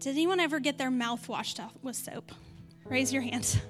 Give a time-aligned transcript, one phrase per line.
[0.00, 2.32] Did anyone ever get their mouth washed out with soap?
[2.86, 3.60] Raise your hand.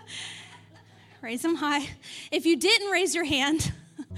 [1.20, 1.86] raise them high.
[2.32, 3.70] If you didn't raise your hand,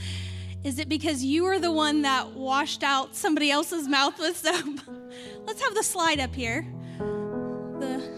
[0.65, 4.79] is it because you were the one that washed out somebody else's mouth with soap?
[5.45, 6.65] Let's have the slide up here.
[7.01, 8.09] The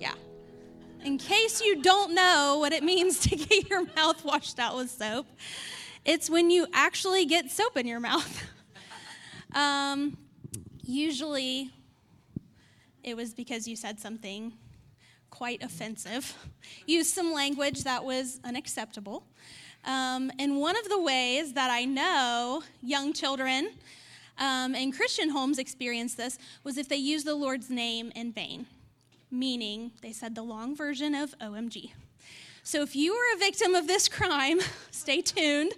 [0.00, 0.14] yeah.
[1.04, 4.90] In case you don't know what it means to get your mouth washed out with
[4.90, 5.26] soap,
[6.06, 8.46] it's when you actually get soap in your mouth.
[9.54, 10.16] Um,
[10.82, 11.70] usually,
[13.08, 14.52] it was because you said something
[15.30, 16.34] quite offensive,
[16.86, 19.24] used some language that was unacceptable.
[19.84, 23.70] Um, and one of the ways that I know young children
[24.38, 28.66] um, in Christian homes experience this was if they use the Lord's name in vain,
[29.30, 31.92] meaning they said the long version of OMG.
[32.62, 34.58] So if you were a victim of this crime,
[34.90, 35.72] stay tuned.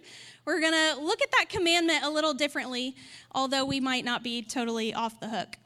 [0.45, 2.97] We're going to look at that commandment a little differently,
[3.33, 5.57] although we might not be totally off the hook.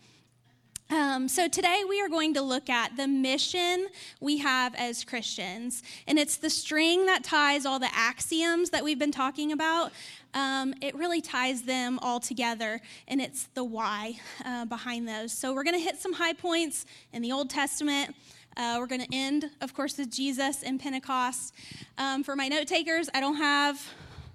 [0.90, 3.88] Um, so, today we are going to look at the mission
[4.20, 5.82] we have as Christians.
[6.06, 9.92] And it's the string that ties all the axioms that we've been talking about.
[10.34, 15.32] Um, it really ties them all together, and it's the why uh, behind those.
[15.32, 18.14] So, we're going to hit some high points in the Old Testament.
[18.56, 21.54] Uh, we're going to end, of course, with Jesus and Pentecost.
[21.96, 23.80] Um, for my note takers, I don't have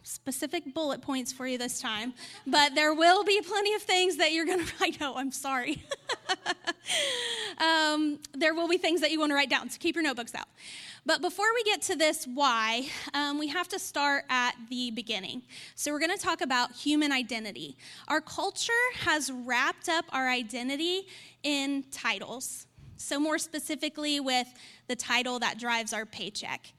[0.10, 2.14] specific bullet points for you this time,
[2.48, 5.84] but there will be plenty of things that you're going to, I know, I'm sorry.
[7.60, 10.34] um, there will be things that you want to write down, so keep your notebooks
[10.34, 10.48] out.
[11.06, 15.44] But before we get to this why, um, we have to start at the beginning.
[15.76, 17.78] So we're going to talk about human identity.
[18.08, 21.08] Our culture has wrapped up our identity
[21.44, 22.66] in titles.
[22.98, 24.48] So, more specifically, with
[24.88, 26.74] the title that drives our paycheck.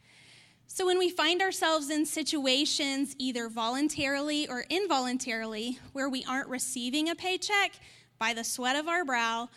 [0.80, 7.10] So, when we find ourselves in situations, either voluntarily or involuntarily, where we aren't receiving
[7.10, 7.72] a paycheck
[8.18, 9.50] by the sweat of our brow,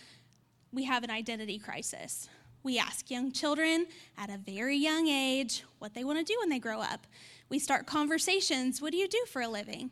[0.74, 2.28] we have an identity crisis.
[2.62, 3.86] We ask young children
[4.18, 7.08] at a very young age what they want to do when they grow up.
[7.48, 9.92] We start conversations what do you do for a living?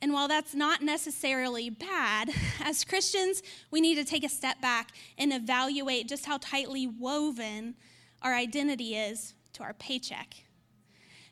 [0.00, 2.30] And while that's not necessarily bad,
[2.64, 7.74] as Christians, we need to take a step back and evaluate just how tightly woven
[8.22, 10.36] our identity is to our paycheck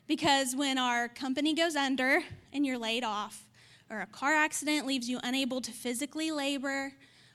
[0.09, 2.21] because when our company goes under
[2.51, 3.45] and you're laid off,
[3.91, 6.91] or a car accident leaves you unable to physically labor,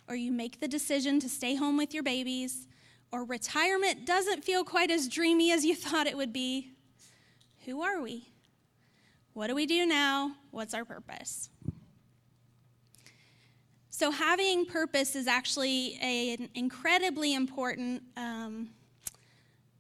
[0.09, 2.67] or you make the decision to stay home with your babies,
[3.13, 6.73] or retirement doesn't feel quite as dreamy as you thought it would be,
[7.65, 8.27] who are we?
[9.35, 10.33] What do we do now?
[10.51, 11.51] What's our purpose?
[13.91, 18.71] So, having purpose is actually an incredibly important um,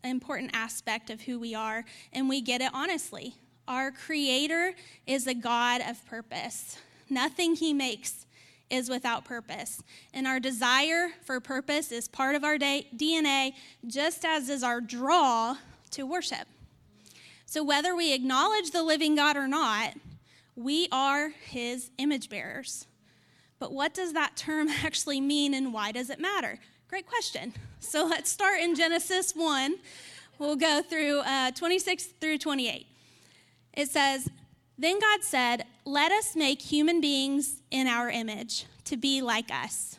[0.04, 3.34] important aspect of who we are, and we get it honestly.
[3.66, 4.74] Our Creator
[5.06, 6.78] is a God of purpose.
[7.08, 8.26] Nothing He makes
[8.70, 9.82] is without purpose.
[10.12, 13.52] And our desire for purpose is part of our DNA,
[13.86, 15.56] just as is our draw
[15.92, 16.46] to worship.
[17.46, 19.94] So, whether we acknowledge the living God or not,
[20.56, 22.86] we are His image bearers.
[23.58, 26.58] But what does that term actually mean and why does it matter?
[26.94, 27.52] Great question.
[27.80, 29.74] So let's start in Genesis 1.
[30.38, 32.86] We'll go through uh, 26 through 28.
[33.74, 34.28] It says,
[34.78, 39.98] Then God said, Let us make human beings in our image to be like us.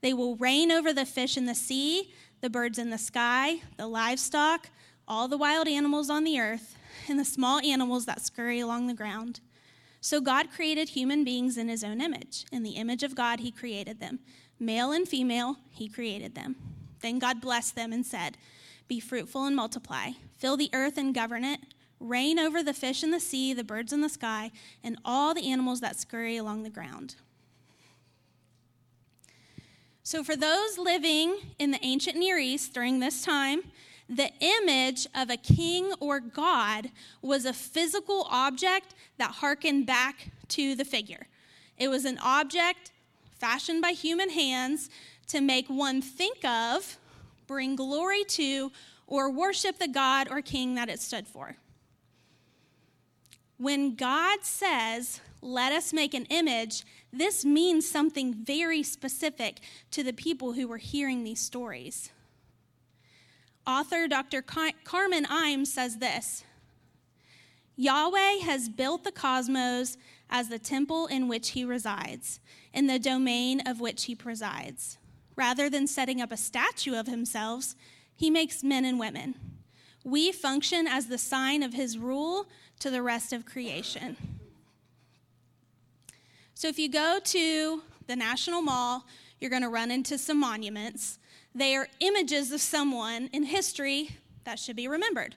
[0.00, 3.88] They will reign over the fish in the sea, the birds in the sky, the
[3.88, 4.70] livestock,
[5.06, 6.76] all the wild animals on the earth,
[7.08, 9.40] and the small animals that scurry along the ground.
[10.04, 12.44] So God created human beings in his own image.
[12.50, 14.18] In the image of God, he created them.
[14.58, 16.56] Male and female, he created them.
[17.02, 18.36] Then God blessed them and said,
[18.88, 21.60] Be fruitful and multiply, fill the earth and govern it,
[22.00, 24.50] reign over the fish in the sea, the birds in the sky,
[24.82, 27.14] and all the animals that scurry along the ground.
[30.02, 33.62] So, for those living in the ancient Near East during this time,
[34.16, 36.90] the image of a king or god
[37.22, 41.26] was a physical object that harkened back to the figure.
[41.78, 42.92] It was an object
[43.38, 44.90] fashioned by human hands
[45.28, 46.98] to make one think of,
[47.46, 48.70] bring glory to,
[49.06, 51.56] or worship the God or king that it stood for.
[53.56, 59.60] When God says, let us make an image, this means something very specific
[59.90, 62.10] to the people who were hearing these stories.
[63.66, 64.42] Author Dr.
[64.42, 66.44] Car- Carmen Imes says this
[67.76, 69.96] Yahweh has built the cosmos
[70.28, 72.40] as the temple in which he resides,
[72.72, 74.98] in the domain of which he presides.
[75.36, 77.74] Rather than setting up a statue of himself,
[78.14, 79.34] he makes men and women.
[80.04, 82.46] We function as the sign of his rule
[82.80, 84.16] to the rest of creation.
[86.54, 89.06] So if you go to the National Mall,
[89.40, 91.18] you're going to run into some monuments.
[91.54, 95.36] They are images of someone in history that should be remembered.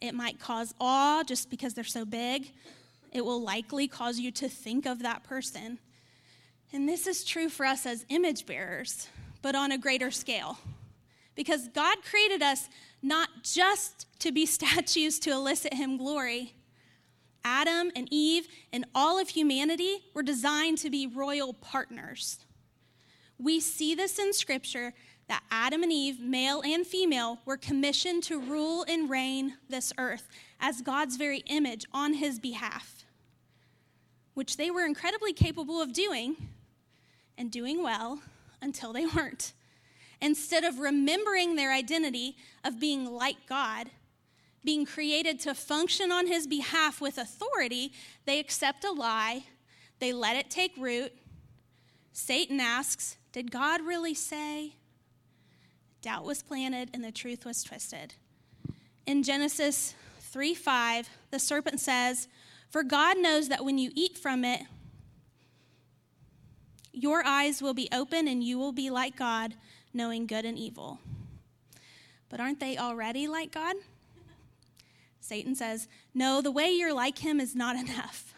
[0.00, 2.52] It might cause awe just because they're so big.
[3.12, 5.78] It will likely cause you to think of that person.
[6.72, 9.08] And this is true for us as image bearers,
[9.40, 10.58] but on a greater scale.
[11.34, 12.68] Because God created us
[13.02, 16.54] not just to be statues to elicit Him glory.
[17.44, 22.38] Adam and Eve and all of humanity were designed to be royal partners.
[23.38, 24.92] We see this in Scripture
[25.28, 30.28] that Adam and Eve, male and female, were commissioned to rule and reign this earth
[30.60, 33.04] as God's very image on his behalf,
[34.34, 36.36] which they were incredibly capable of doing
[37.36, 38.20] and doing well
[38.62, 39.52] until they weren't.
[40.20, 43.90] Instead of remembering their identity of being like God,
[44.64, 47.92] being created to function on his behalf with authority,
[48.24, 49.44] they accept a lie,
[49.98, 51.12] they let it take root.
[52.12, 54.74] Satan asks, Did God really say?
[56.06, 58.14] Doubt was planted and the truth was twisted.
[59.06, 62.28] In Genesis 3 5, the serpent says,
[62.70, 64.60] For God knows that when you eat from it,
[66.92, 69.54] your eyes will be open and you will be like God,
[69.92, 71.00] knowing good and evil.
[72.28, 73.74] But aren't they already like God?
[75.18, 78.32] Satan says, No, the way you're like him is not enough.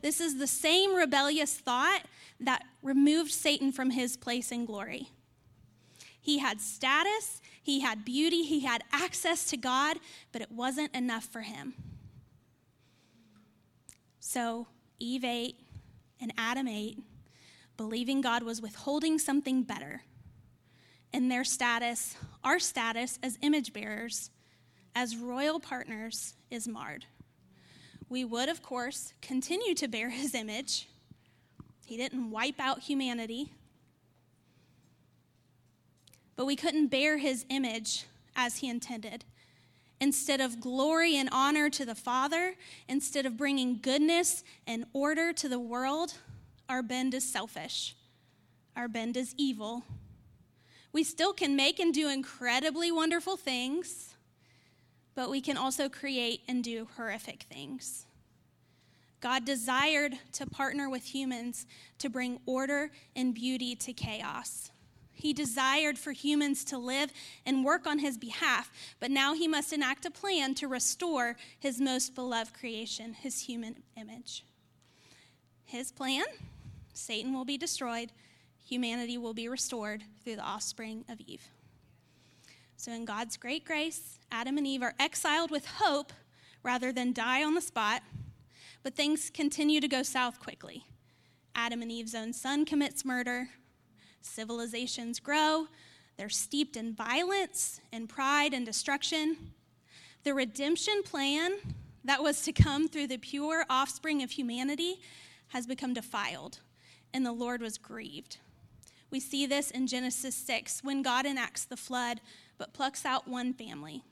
[0.00, 2.04] This is the same rebellious thought
[2.40, 5.10] that removed Satan from his place in glory.
[6.26, 9.98] He had status, he had beauty, he had access to God,
[10.32, 11.74] but it wasn't enough for him.
[14.18, 14.66] So
[14.98, 15.54] Eve ate
[16.20, 16.98] and Adam ate,
[17.76, 20.02] believing God was withholding something better.
[21.12, 24.30] And their status, our status as image bearers,
[24.96, 27.04] as royal partners, is marred.
[28.08, 30.88] We would, of course, continue to bear his image.
[31.84, 33.52] He didn't wipe out humanity,
[36.36, 38.04] but we couldn't bear his image
[38.36, 39.24] as he intended.
[40.00, 42.54] Instead of glory and honor to the Father,
[42.86, 46.14] instead of bringing goodness and order to the world,
[46.68, 47.96] our bend is selfish.
[48.76, 49.84] Our bend is evil.
[50.92, 54.14] We still can make and do incredibly wonderful things,
[55.14, 58.04] but we can also create and do horrific things.
[59.20, 61.66] God desired to partner with humans
[61.98, 64.70] to bring order and beauty to chaos.
[65.16, 67.10] He desired for humans to live
[67.44, 68.70] and work on his behalf,
[69.00, 73.82] but now he must enact a plan to restore his most beloved creation, his human
[73.96, 74.44] image.
[75.64, 76.24] His plan
[76.92, 78.12] Satan will be destroyed,
[78.64, 81.48] humanity will be restored through the offspring of Eve.
[82.76, 86.12] So, in God's great grace, Adam and Eve are exiled with hope
[86.62, 88.02] rather than die on the spot,
[88.82, 90.84] but things continue to go south quickly.
[91.54, 93.48] Adam and Eve's own son commits murder,
[94.26, 95.68] Civilizations grow,
[96.16, 99.36] they're steeped in violence and pride and destruction.
[100.24, 101.52] The redemption plan
[102.04, 105.00] that was to come through the pure offspring of humanity
[105.48, 106.60] has become defiled,
[107.12, 108.38] and the Lord was grieved.
[109.10, 112.20] We see this in Genesis 6 when God enacts the flood
[112.58, 114.02] but plucks out one family.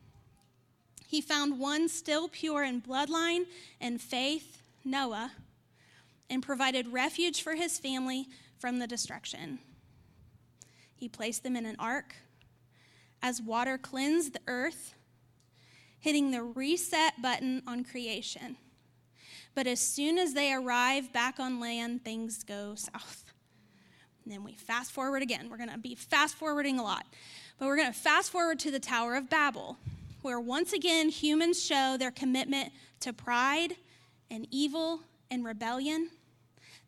[1.06, 3.44] He found one still pure in bloodline
[3.80, 5.32] and faith, Noah,
[6.28, 8.28] and provided refuge for his family
[8.58, 9.58] from the destruction.
[10.94, 12.14] He placed them in an ark.
[13.22, 14.94] As water cleansed the earth,
[15.98, 18.56] hitting the reset button on creation.
[19.54, 23.24] But as soon as they arrive back on land, things go south.
[24.24, 25.48] And then we fast forward again.
[25.48, 27.06] We're going to be fast forwarding a lot.
[27.58, 29.78] But we're going to fast forward to the Tower of Babel,
[30.22, 33.76] where once again humans show their commitment to pride
[34.30, 36.10] and evil and rebellion.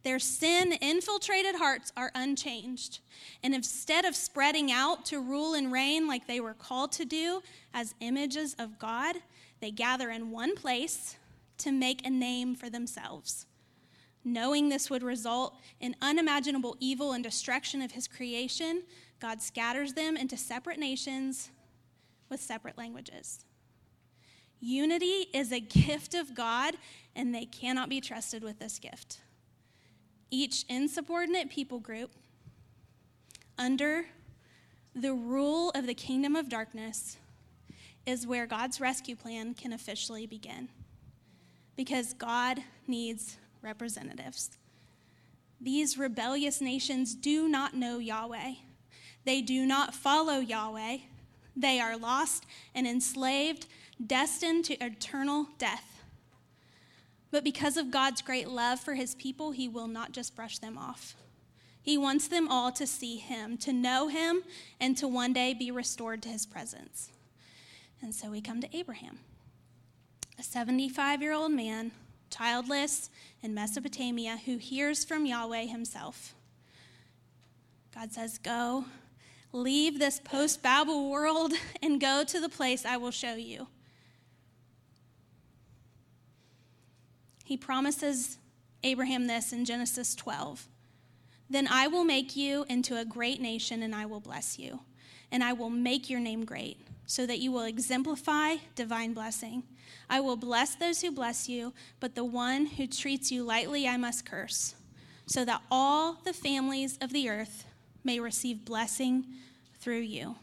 [0.06, 3.00] Their sin infiltrated hearts are unchanged.
[3.42, 7.42] And instead of spreading out to rule and reign like they were called to do
[7.74, 9.16] as images of God,
[9.58, 11.16] they gather in one place
[11.58, 13.46] to make a name for themselves.
[14.22, 18.84] Knowing this would result in unimaginable evil and destruction of his creation,
[19.18, 21.50] God scatters them into separate nations
[22.28, 23.44] with separate languages.
[24.60, 26.76] Unity is a gift of God,
[27.16, 29.18] and they cannot be trusted with this gift
[30.30, 32.12] each insubordinate people group
[33.58, 34.06] under
[34.94, 37.16] the rule of the kingdom of darkness
[38.06, 40.68] is where God's rescue plan can officially begin.
[41.76, 44.56] Because God needs representatives.
[45.60, 48.54] These rebellious nations do not know Yahweh.
[49.24, 50.98] They do not follow Yahweh.
[51.56, 53.66] They are lost and enslaved,
[54.04, 55.95] destined to eternal death.
[57.30, 60.78] But because of God's great love for his people, he will not just brush them
[60.78, 61.16] off.
[61.82, 64.42] He wants them all to see him, to know him,
[64.80, 67.10] and to one day be restored to his presence.
[68.02, 69.20] And so we come to Abraham,
[70.38, 71.92] a 75 year old man,
[72.30, 73.10] childless
[73.42, 76.34] in Mesopotamia, who hears from Yahweh himself.
[77.94, 78.84] God says, Go,
[79.52, 81.52] leave this post Babel world,
[81.82, 83.68] and go to the place I will show you.
[87.46, 88.38] He promises
[88.82, 90.66] Abraham this in Genesis 12.
[91.48, 94.80] Then I will make you into a great nation, and I will bless you.
[95.30, 99.62] And I will make your name great, so that you will exemplify divine blessing.
[100.10, 103.96] I will bless those who bless you, but the one who treats you lightly I
[103.96, 104.74] must curse,
[105.26, 107.64] so that all the families of the earth
[108.02, 109.24] may receive blessing
[109.78, 110.34] through you.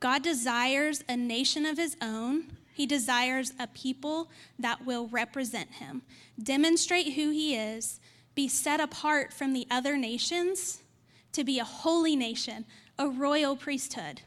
[0.00, 2.56] God desires a nation of his own.
[2.80, 6.00] He desires a people that will represent him,
[6.42, 8.00] demonstrate who he is,
[8.34, 10.80] be set apart from the other nations
[11.32, 12.64] to be a holy nation,
[12.98, 14.22] a royal priesthood.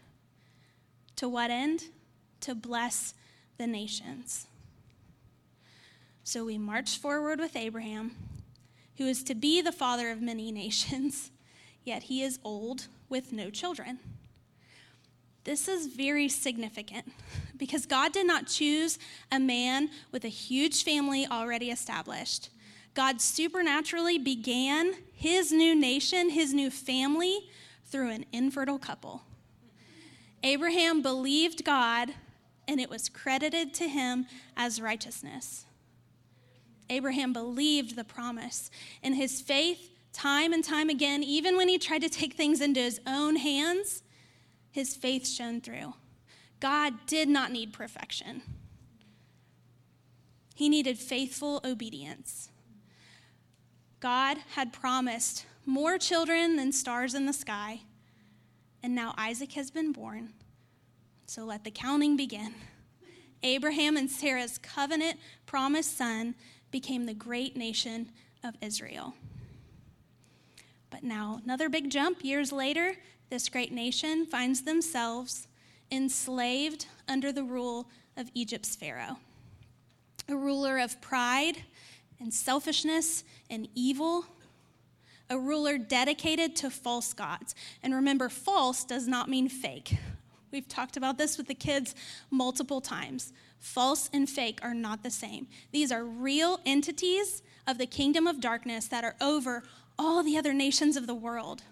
[1.15, 1.85] To what end?
[2.41, 3.15] To bless
[3.57, 4.45] the nations.
[6.23, 8.15] So we march forward with Abraham,
[8.99, 11.31] who is to be the father of many nations,
[11.83, 13.97] yet he is old with no children.
[15.43, 17.11] This is very significant
[17.57, 18.97] because God did not choose
[19.31, 22.49] a man with a huge family already established.
[22.93, 27.49] God supernaturally began his new nation, his new family,
[27.85, 29.23] through an infertile couple.
[30.43, 32.13] Abraham believed God,
[32.67, 35.65] and it was credited to him as righteousness.
[36.89, 38.69] Abraham believed the promise,
[39.01, 42.79] and his faith, time and time again, even when he tried to take things into
[42.79, 44.02] his own hands,
[44.73, 45.93] his faith shone through.
[46.59, 48.41] God did not need perfection,
[50.55, 52.49] he needed faithful obedience.
[53.99, 57.81] God had promised more children than stars in the sky,
[58.81, 60.33] and now Isaac has been born.
[61.25, 62.53] So let the counting begin.
[63.43, 66.35] Abraham and Sarah's covenant promised son
[66.71, 68.09] became the great nation
[68.43, 69.13] of Israel.
[70.89, 72.95] But now, another big jump years later,
[73.33, 75.47] this great nation finds themselves
[75.91, 79.17] enslaved under the rule of Egypt's Pharaoh,
[80.29, 81.63] a ruler of pride
[82.19, 84.27] and selfishness and evil,
[85.31, 87.55] a ruler dedicated to false gods.
[87.81, 89.97] And remember, false does not mean fake.
[90.51, 91.95] We've talked about this with the kids
[92.29, 93.33] multiple times.
[93.57, 95.47] False and fake are not the same.
[95.71, 99.63] These are real entities of the kingdom of darkness that are over
[99.97, 101.63] all the other nations of the world.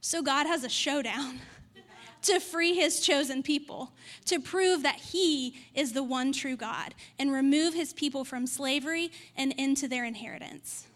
[0.00, 1.40] So God has a showdown
[2.22, 3.92] to free his chosen people,
[4.26, 9.10] to prove that he is the one true God, and remove his people from slavery
[9.36, 10.86] and into their inheritance.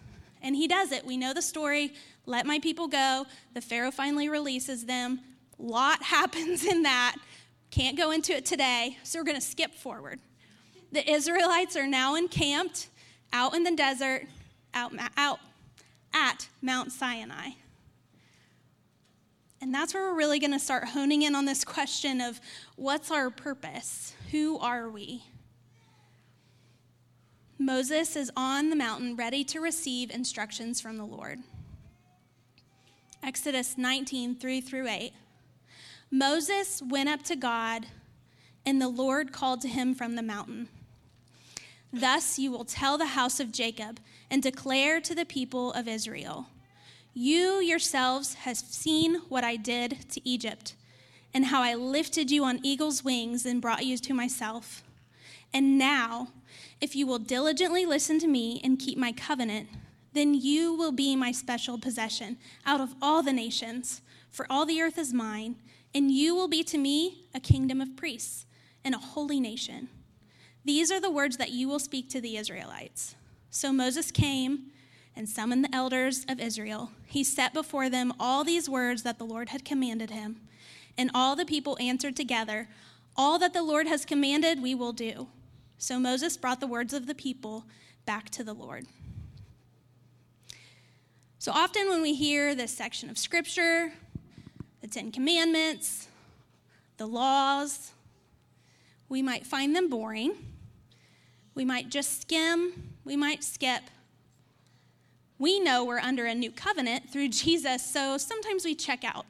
[0.43, 1.07] And he does it.
[1.07, 1.95] We know the story.
[2.27, 3.27] Let my people go.
[3.55, 5.21] The Pharaoh finally releases them.
[5.59, 7.17] Lot happens in that.
[7.71, 10.21] Can't go into it today, so we're going to skip forward.
[10.93, 12.89] The Israelites are now encamped
[13.33, 14.27] out in the desert,
[14.75, 15.41] out, out
[16.13, 17.51] at Mount Sinai.
[19.65, 22.39] And that's where we're really going to start honing in on this question of
[22.77, 24.15] what's our purpose?
[24.31, 25.25] Who are we?
[27.59, 31.39] Moses is on the mountain ready to receive instructions from the Lord.
[33.23, 35.15] Exodus 19, 3 through 8.
[36.11, 37.87] Moses went up to God,
[38.67, 40.69] and the Lord called to him from the mountain.
[41.91, 43.99] Thus you will tell the house of Jacob
[44.31, 46.49] and declare to the people of Israel
[47.15, 50.75] you yourselves have seen what I did to Egypt,
[51.33, 54.83] and how I lifted you on eagle's wings and brought you to myself.
[55.53, 56.29] And now,
[56.81, 59.69] if you will diligently listen to me and keep my covenant,
[60.13, 64.81] then you will be my special possession out of all the nations, for all the
[64.83, 65.57] earth is mine,
[65.95, 68.47] and you will be to me a kingdom of priests
[68.85, 69.89] and a holy nation.
[70.65, 73.15] These are the words that you will speak to the Israelites.
[73.51, 74.71] So Moses came
[75.17, 76.91] and summoned the elders of Israel.
[77.07, 80.41] He set before them all these words that the Lord had commanded him.
[80.97, 82.69] And all the people answered together,
[83.17, 85.29] All that the Lord has commanded, we will do.
[85.79, 87.65] So Moses brought the words of the people
[88.07, 88.87] back to the Lord.
[91.39, 93.93] So often, when we hear this section of scripture,
[94.81, 96.09] the Ten Commandments,
[96.97, 97.93] the laws,
[99.09, 100.33] we might find them boring.
[101.55, 103.83] We might just skim, we might skip,
[105.45, 109.27] we know we're under a new covenant through Jesus, so sometimes we check out.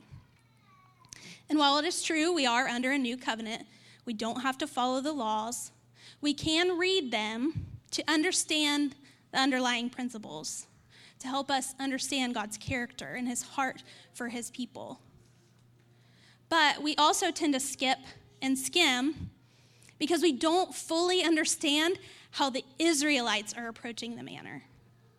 [1.50, 3.66] And while it is true we are under a new covenant,
[4.04, 5.72] we don't have to follow the laws.
[6.20, 8.94] We can read them to understand
[9.32, 10.68] the underlying principles,
[11.18, 15.00] to help us understand God's character and his heart for his people.
[16.48, 17.98] But we also tend to skip
[18.40, 19.30] and skim
[19.98, 21.98] because we don't fully understand
[22.30, 24.62] how the Israelites are approaching the manner,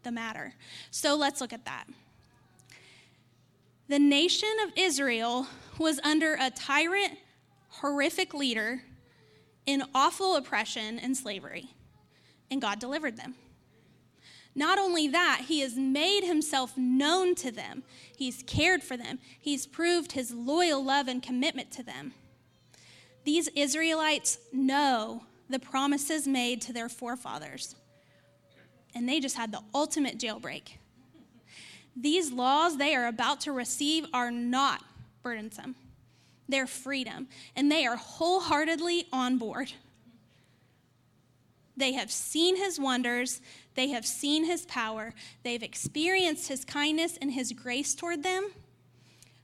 [0.06, 0.54] the matter.
[0.90, 1.84] So let's look at that.
[3.90, 5.48] The nation of Israel
[5.78, 7.18] was under a tyrant,
[7.68, 8.84] horrific leader
[9.66, 11.70] in awful oppression and slavery,
[12.50, 13.36] and God delivered them.
[14.56, 17.84] Not only that, he has made himself known to them.
[18.16, 19.20] He's cared for them.
[19.38, 22.14] He's proved his loyal love and commitment to them.
[23.26, 27.76] These Israelites know the promises made to their forefathers,
[28.96, 30.78] and they just had the ultimate jailbreak.
[31.96, 34.84] These laws they are about to receive are not
[35.22, 35.76] burdensome,
[36.48, 39.74] they're freedom, and they are wholeheartedly on board.
[41.78, 43.42] They have seen his wonders,
[43.76, 48.52] they have seen his power, they've experienced his kindness and his grace toward them.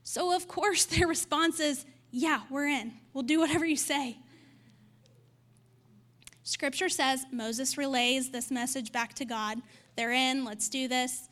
[0.02, 2.94] So, of course, their response is, Yeah, we're in.
[3.12, 4.16] We'll do whatever you say.
[6.44, 9.58] Scripture says Moses relays this message back to God.
[9.96, 11.28] They're in, let's do this.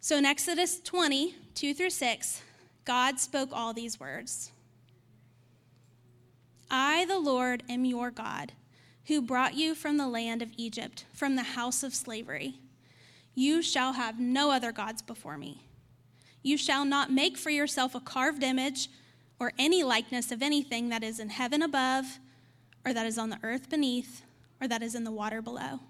[0.00, 2.42] So in Exodus 20, 2 through 6,
[2.84, 4.52] God spoke all these words
[6.70, 8.52] I, the Lord, am your God
[9.06, 12.60] who brought you from the land of Egypt, from the house of slavery.
[13.34, 15.62] You shall have no other gods before me.
[16.42, 18.88] You shall not make for yourself a carved image
[19.40, 22.18] or any likeness of anything that is in heaven above,
[22.84, 24.22] or that is on the earth beneath,
[24.60, 25.80] or that is in the water below.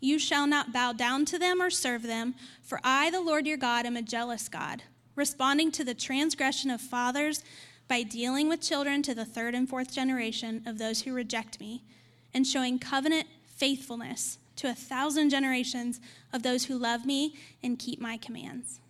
[0.00, 3.56] You shall not bow down to them or serve them, for I, the Lord your
[3.56, 4.82] God, am a jealous God,
[5.14, 7.44] responding to the transgression of fathers
[7.86, 11.84] by dealing with children to the third and fourth generation of those who reject me
[12.34, 16.00] and showing covenant faithfulness to a thousand generations
[16.32, 18.80] of those who love me and keep my commands.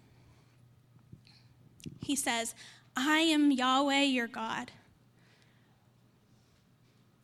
[2.01, 2.55] He says,
[2.97, 4.71] I am Yahweh your God.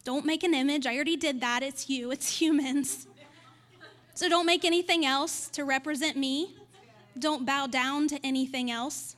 [0.08, 0.86] Don't make an image.
[0.86, 1.62] I already did that.
[1.62, 3.06] It's you, it's humans.
[4.14, 6.56] So don't make anything else to represent me.
[7.18, 9.16] Don't bow down to anything else.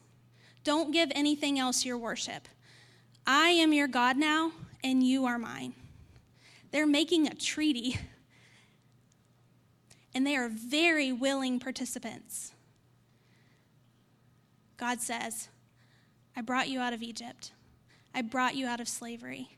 [0.64, 2.48] Don't give anything else your worship.
[3.24, 4.50] I am your God now,
[4.82, 5.74] and you are mine.
[6.72, 7.96] They're making a treaty,
[10.12, 12.50] and they are very willing participants.
[14.76, 15.50] God says,
[16.34, 17.52] I brought you out of Egypt,
[18.12, 19.50] I brought you out of slavery.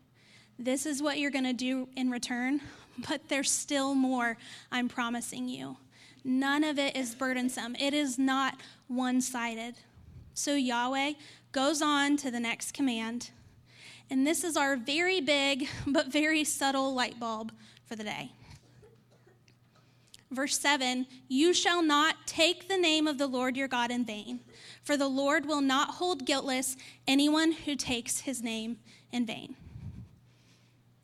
[0.62, 2.61] This is what you're going to do in return,
[3.09, 4.37] but there's still more
[4.70, 5.77] I'm promising you.
[6.22, 9.75] None of it is burdensome, it is not one sided.
[10.35, 11.14] So Yahweh
[11.51, 13.31] goes on to the next command.
[14.09, 17.51] And this is our very big but very subtle light bulb
[17.85, 18.31] for the day.
[20.31, 24.38] Verse 7 You shall not take the name of the Lord your God in vain,
[24.85, 26.77] for the Lord will not hold guiltless
[27.09, 28.77] anyone who takes his name
[29.11, 29.57] in vain.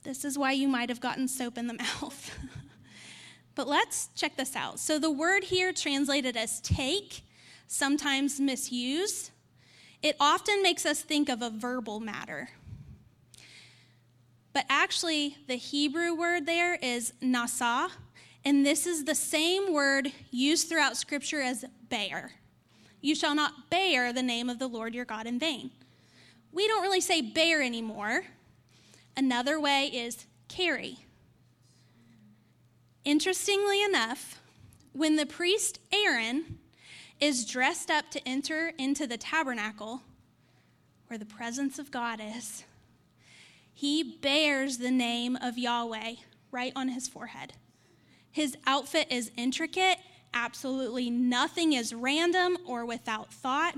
[0.08, 2.34] This is why you might have gotten soap in the mouth.
[3.54, 4.80] but let's check this out.
[4.80, 7.20] So, the word here translated as take,
[7.66, 9.30] sometimes misuse,
[10.02, 12.48] it often makes us think of a verbal matter.
[14.54, 17.90] But actually, the Hebrew word there is nasa,
[18.46, 22.32] and this is the same word used throughout Scripture as bear.
[23.02, 25.70] You shall not bear the name of the Lord your God in vain.
[26.50, 28.22] We don't really say bear anymore.
[29.18, 30.98] Another way is carry.
[33.04, 34.40] Interestingly enough,
[34.92, 36.60] when the priest Aaron
[37.18, 40.02] is dressed up to enter into the tabernacle
[41.08, 42.62] where the presence of God is,
[43.74, 46.14] he bears the name of Yahweh
[46.52, 47.54] right on his forehead.
[48.30, 49.98] His outfit is intricate,
[50.32, 53.74] absolutely nothing is random or without thought.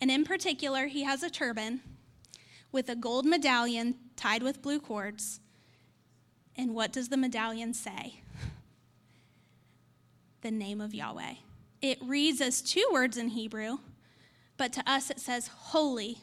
[0.00, 1.82] And in particular, he has a turban
[2.72, 5.40] with a gold medallion tied with blue cords.
[6.56, 8.20] And what does the medallion say?
[10.42, 11.34] The name of Yahweh.
[11.82, 13.78] It reads as two words in Hebrew,
[14.56, 16.18] but to us it says holy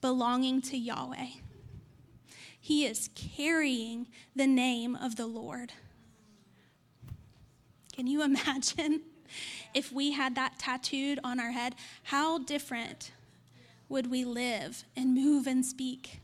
[0.00, 1.28] belonging to Yahweh.
[2.60, 5.72] He is carrying the name of the Lord.
[7.94, 9.02] Can you imagine
[9.74, 11.74] if we had that tattooed on our head?
[12.04, 13.12] How different
[13.88, 16.20] would we live and move and speak?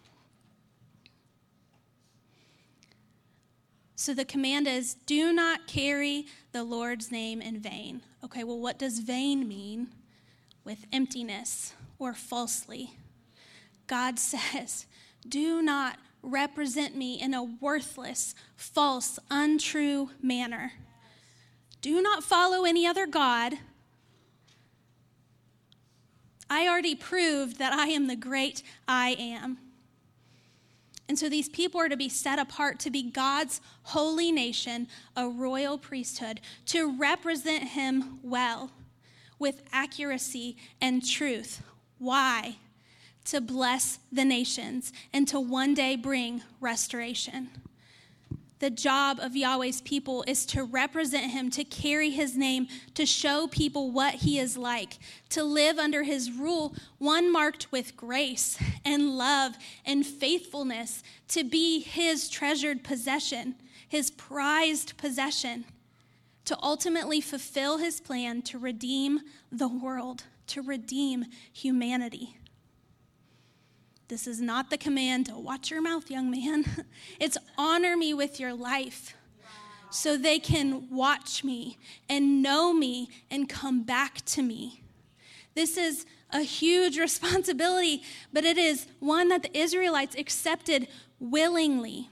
[3.96, 8.03] So the command is do not carry the Lord's name in vain.
[8.22, 9.88] Okay, well, what does vain mean?
[10.64, 12.98] With emptiness or falsely.
[13.87, 14.87] God says,
[15.27, 20.72] Do not represent me in a worthless, false, untrue manner.
[21.81, 23.55] Do not follow any other God.
[26.55, 29.59] I already proved that I am the great I am.
[31.09, 34.87] And so these people are to be set apart to be God's holy nation,
[35.17, 38.71] a royal priesthood, to represent Him well,
[39.37, 41.61] with accuracy and truth.
[41.99, 42.59] Why?
[43.25, 47.51] To bless the nations and to one day bring restoration
[48.64, 53.46] the job of Yahweh's people is to represent him, to carry his name, to show
[53.46, 54.96] people what he is like,
[55.29, 59.53] to live under his rule, one marked with grace and love
[59.85, 63.55] and faithfulness, to be his treasured possession,
[63.87, 65.66] his prized possession,
[66.46, 69.20] to ultimately fulfill his plan to redeem
[69.53, 72.38] the world, to redeem humanity.
[74.09, 76.64] This is not the command to watch your mouth, young man.
[77.21, 79.14] It's honor me with your life
[79.90, 84.83] so they can watch me and know me and come back to me.
[85.55, 90.88] This is a huge responsibility, but it is one that the Israelites accepted
[91.21, 92.11] willingly.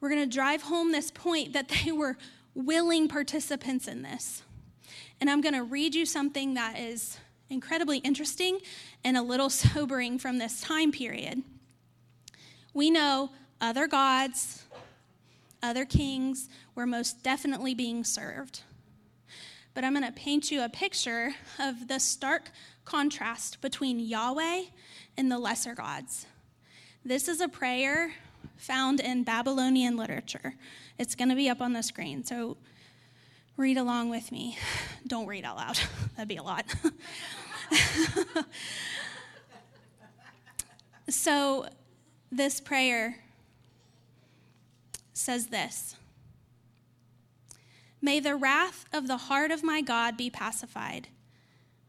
[0.00, 2.16] We're going to drive home this point that they were
[2.54, 4.42] willing participants in this.
[5.20, 7.18] And I'm going to read you something that is
[7.50, 8.60] incredibly interesting
[9.04, 11.42] and a little sobering from this time period.
[12.72, 13.30] We know
[13.60, 14.64] other gods,
[15.62, 18.62] other kings were most definitely being served.
[19.74, 22.50] But I'm going to paint you a picture of the stark
[22.84, 24.64] contrast between Yahweh
[25.16, 26.26] and the lesser gods.
[27.04, 28.12] This is a prayer
[28.56, 30.54] found in Babylonian literature.
[30.98, 32.56] It's going to be up on the screen, so
[33.56, 34.58] read along with me.
[35.06, 35.78] Don't read out loud,
[36.16, 36.66] that'd be a lot.
[41.08, 41.68] so,
[42.30, 43.18] this prayer
[45.12, 45.96] says this
[48.00, 51.08] May the wrath of the heart of my God be pacified.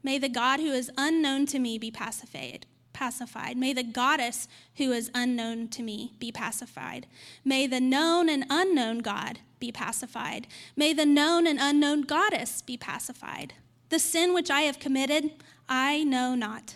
[0.02, 2.68] May the God who is unknown to me be pacified.
[2.94, 3.58] Pacified.
[3.58, 7.08] May the goddess who is unknown to me be pacified.
[7.44, 10.46] May the known and unknown God be pacified.
[10.76, 13.54] May the known and unknown goddess be pacified.
[13.90, 15.32] The sin which I have committed,
[15.68, 16.76] I know not.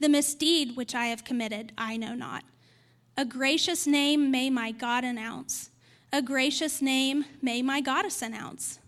[0.00, 2.44] The misdeed which I have committed, I know not.
[3.18, 5.70] A gracious name may my God announce.
[6.10, 8.78] A gracious name may my goddess announce.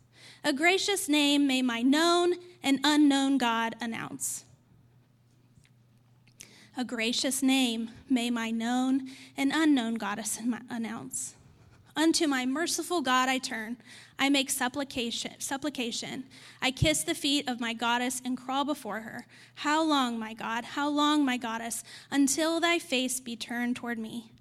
[0.42, 4.44] A gracious name may my known and unknown God announce.
[6.76, 11.34] A gracious name may my known and unknown goddess announce.
[11.96, 13.76] Unto my merciful God I turn.
[14.18, 16.24] I make supplication, supplication.
[16.60, 19.26] I kiss the feet of my goddess and crawl before her.
[19.56, 20.64] How long, my God?
[20.64, 24.32] How long, my goddess, until thy face be turned toward me?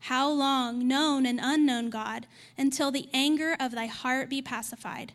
[0.00, 2.26] How long, known and unknown God,
[2.58, 5.12] until the anger of thy heart be pacified?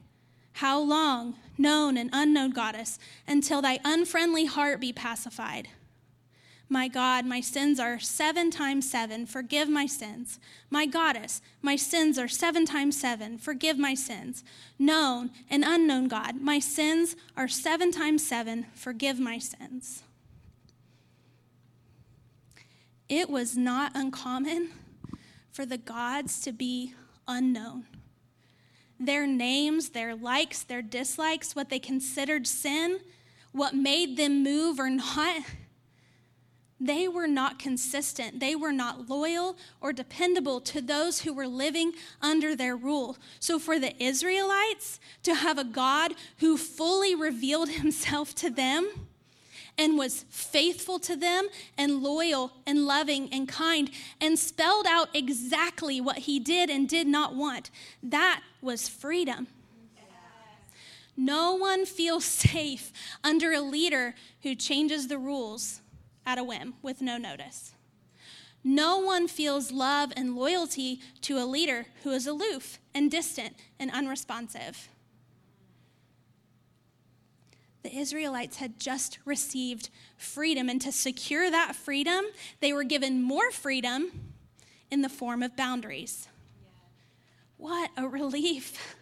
[0.53, 5.67] How long, known and unknown goddess, until thy unfriendly heart be pacified?
[6.69, 9.25] My God, my sins are seven times seven.
[9.25, 10.37] Forgive my sins.
[10.69, 13.37] My goddess, my sins are seven times seven.
[13.37, 14.43] Forgive my sins.
[14.77, 18.65] Known and unknown God, my sins are seven times seven.
[18.73, 20.03] Forgive my sins.
[23.07, 24.69] It was not uncommon
[25.51, 26.93] for the gods to be
[27.27, 27.85] unknown.
[28.99, 32.99] Their names, their likes, their dislikes, what they considered sin,
[33.53, 35.43] what made them move or not
[36.79, 38.39] they were not consistent.
[38.39, 43.17] They were not loyal or dependable to those who were living under their rule.
[43.39, 48.89] So, for the Israelites to have a God who fully revealed himself to them
[49.77, 56.01] and was faithful to them and loyal and loving and kind and spelled out exactly
[56.01, 57.69] what he did and did not want,
[58.03, 59.47] that was freedom.
[61.15, 62.91] No one feels safe
[63.23, 64.13] under a leader
[64.43, 65.81] who changes the rules
[66.27, 67.71] at a whim with no notice.
[68.63, 73.89] No one feels love and loyalty to a leader who is aloof and distant and
[73.91, 74.89] unresponsive.
[77.83, 82.25] The Israelites had just received freedom, and to secure that freedom,
[82.59, 84.33] they were given more freedom
[84.91, 86.27] in the form of boundaries.
[87.55, 88.95] What a relief!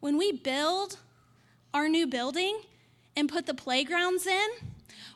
[0.00, 0.96] When we build
[1.74, 2.62] our new building
[3.14, 4.48] and put the playgrounds in,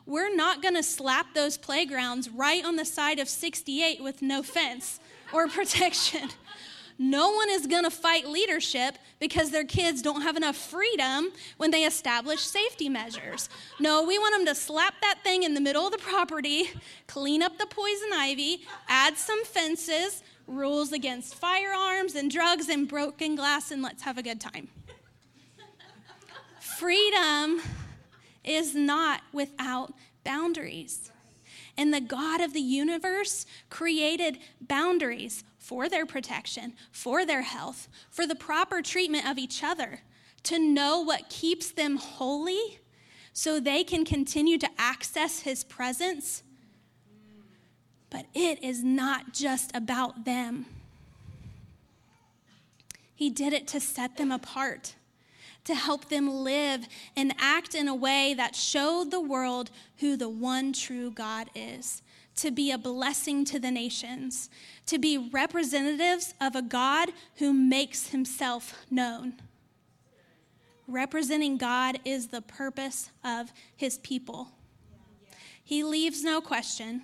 [0.05, 4.43] we're not going to slap those playgrounds right on the side of 68 with no
[4.43, 4.99] fence
[5.33, 6.29] or protection.
[6.99, 11.69] No one is going to fight leadership because their kids don't have enough freedom when
[11.69, 13.49] they establish safety measures.
[13.79, 16.71] No, we want them to slap that thing in the middle of the property,
[17.05, 23.35] clean up the poison ivy, add some fences, rules against firearms and drugs and broken
[23.35, 24.67] glass, and let's have a good time.
[26.59, 27.61] Freedom
[28.47, 31.11] is not without boundaries.
[31.77, 38.25] And the God of the universe created boundaries for their protection, for their health, for
[38.25, 40.01] the proper treatment of each other,
[40.43, 42.79] to know what keeps them holy
[43.33, 46.41] so they can continue to access his presence.
[48.09, 50.65] But it is not just about them.
[53.13, 54.95] He did it to set them apart,
[55.67, 60.29] to help them live and act in a way that showed the world who the
[60.29, 62.01] one true God is,
[62.37, 64.49] to be a blessing to the nations,
[64.85, 69.33] to be representatives of a God who makes himself known.
[70.87, 74.47] Representing God is the purpose of his people.
[75.61, 77.01] He leaves no question.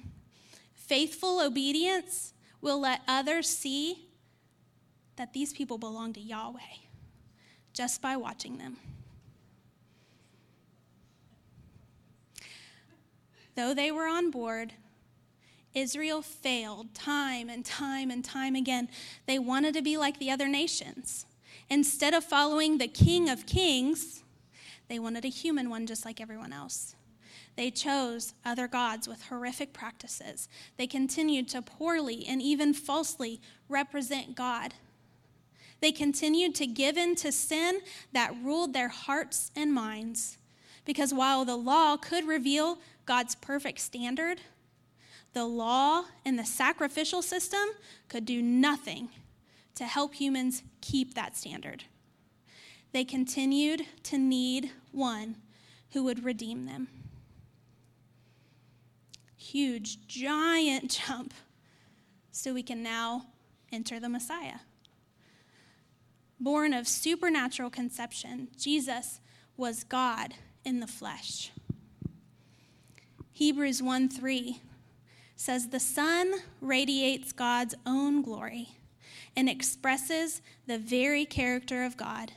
[0.73, 4.07] Faithful obedience will let others see
[5.17, 6.82] that these people belong to Yahweh
[7.73, 8.77] just by watching them.
[13.55, 14.73] Though they were on board,
[15.73, 18.89] Israel failed time and time and time again.
[19.25, 21.25] They wanted to be like the other nations.
[21.69, 24.23] Instead of following the King of Kings,
[24.87, 26.95] they wanted a human one just like everyone else.
[27.55, 30.49] They chose other gods with horrific practices.
[30.77, 34.73] They continued to poorly and even falsely represent God.
[35.83, 37.81] They continued to give in to sin
[38.13, 40.37] that ruled their hearts and minds.
[40.85, 44.39] Because while the law could reveal God's perfect standard,
[45.33, 47.65] the law and the sacrificial system
[48.07, 49.09] could do nothing
[49.75, 51.83] to help humans keep that standard.
[52.93, 55.35] They continued to need one
[55.91, 56.87] who would redeem them.
[59.35, 61.33] Huge, giant jump
[62.31, 63.25] so we can now
[63.69, 64.59] enter the Messiah.
[66.39, 69.19] Born of supernatural conception, Jesus
[69.55, 70.33] was God
[70.65, 71.51] in the flesh.
[73.31, 74.61] Hebrews 1 3
[75.35, 78.69] says, The Son radiates God's own glory
[79.35, 82.33] and expresses the very character of God,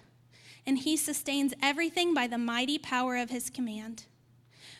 [0.66, 4.04] and he sustains everything by the mighty power of his command.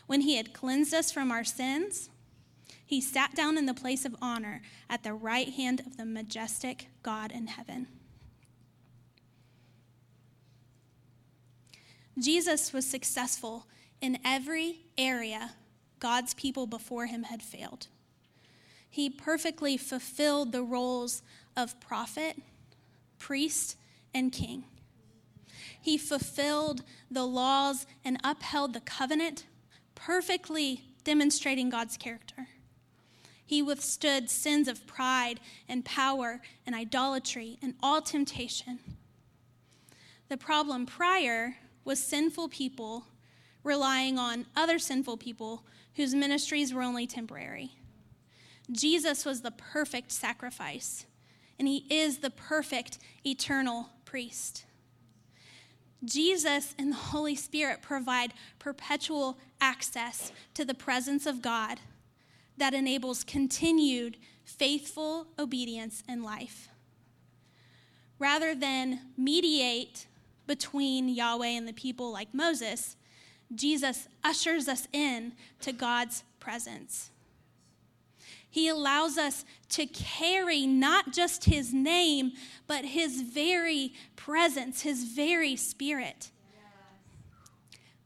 [0.07, 2.09] When he had cleansed us from our sins,
[2.85, 6.87] he sat down in the place of honor at the right hand of the majestic
[7.03, 7.87] God in heaven.
[12.19, 13.67] Jesus was successful
[14.01, 15.51] in every area
[15.99, 17.87] God's people before him had failed.
[18.89, 21.21] He perfectly fulfilled the roles
[21.55, 22.37] of prophet,
[23.19, 23.75] priest,
[24.13, 24.63] and king.
[25.79, 29.45] He fulfilled the laws and upheld the covenant,
[29.95, 32.47] perfectly demonstrating God's character.
[33.45, 38.79] He withstood sins of pride and power and idolatry and all temptation.
[40.27, 41.55] The problem prior
[41.87, 43.05] was sinful people
[43.63, 45.63] relying on other sinful people
[45.95, 47.71] whose ministries were only temporary.
[48.69, 51.05] Jesus was the perfect sacrifice
[51.57, 54.65] and he is the perfect eternal priest.
[56.03, 61.79] Jesus and the Holy Spirit provide perpetual access to the presence of God
[62.57, 66.67] that enables continued faithful obedience in life.
[68.19, 70.05] Rather than mediate
[70.47, 72.95] between Yahweh and the people like Moses,
[73.53, 77.11] Jesus ushers us in to God's presence.
[78.49, 82.31] He allows us to carry not just His name,
[82.65, 86.31] but His very presence, His very spirit.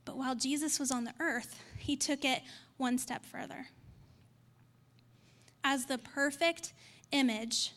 [0.03, 2.41] But while Jesus was on the earth, He took it
[2.77, 3.67] one step further.
[5.63, 6.73] As the perfect
[7.11, 7.71] image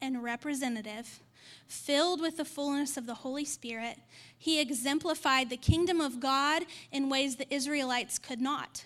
[0.00, 1.20] and representative,
[1.66, 3.98] filled with the fullness of the Holy Spirit,
[4.36, 8.84] he exemplified the kingdom of God in ways the Israelites could not.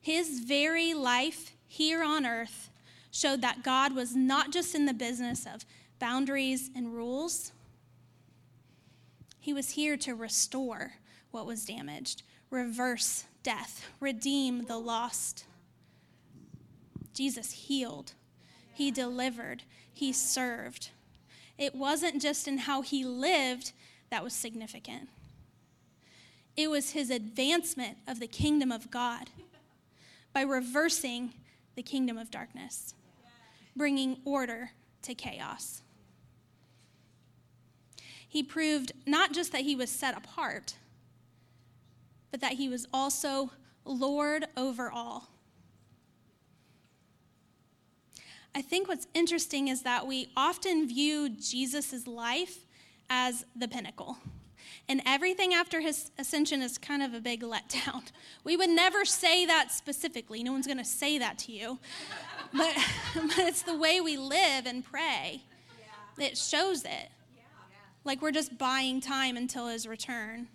[0.00, 2.70] His very life here on earth
[3.10, 5.64] showed that God was not just in the business of
[5.98, 7.52] boundaries and rules,
[9.40, 10.92] He was here to restore
[11.30, 15.44] what was damaged, reverse death, redeem the lost.
[17.12, 18.12] Jesus healed,
[18.72, 20.90] He delivered, He served.
[21.58, 23.72] It wasn't just in how He lived
[24.10, 25.08] that was significant.
[26.56, 29.30] It was his advancement of the kingdom of God
[30.32, 31.34] by reversing
[31.76, 32.94] the kingdom of darkness,
[33.76, 35.82] bringing order to chaos.
[38.28, 40.74] He proved not just that he was set apart,
[42.32, 43.50] but that he was also
[43.84, 45.28] Lord over all.
[48.58, 52.66] I think what's interesting is that we often view Jesus' life
[53.08, 54.18] as the pinnacle.
[54.88, 58.02] And everything after his ascension is kind of a big letdown.
[58.42, 60.42] We would never say that specifically.
[60.42, 61.78] No one's going to say that to you.
[62.52, 62.74] But,
[63.14, 65.42] but it's the way we live and pray.
[66.18, 67.10] It shows it.
[68.04, 70.48] Like we're just buying time until his return,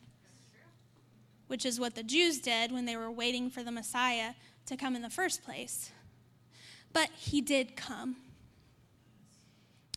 [1.48, 4.34] which is what the Jews did when they were waiting for the Messiah
[4.66, 5.92] to come in the first place.
[6.94, 8.18] But he did come.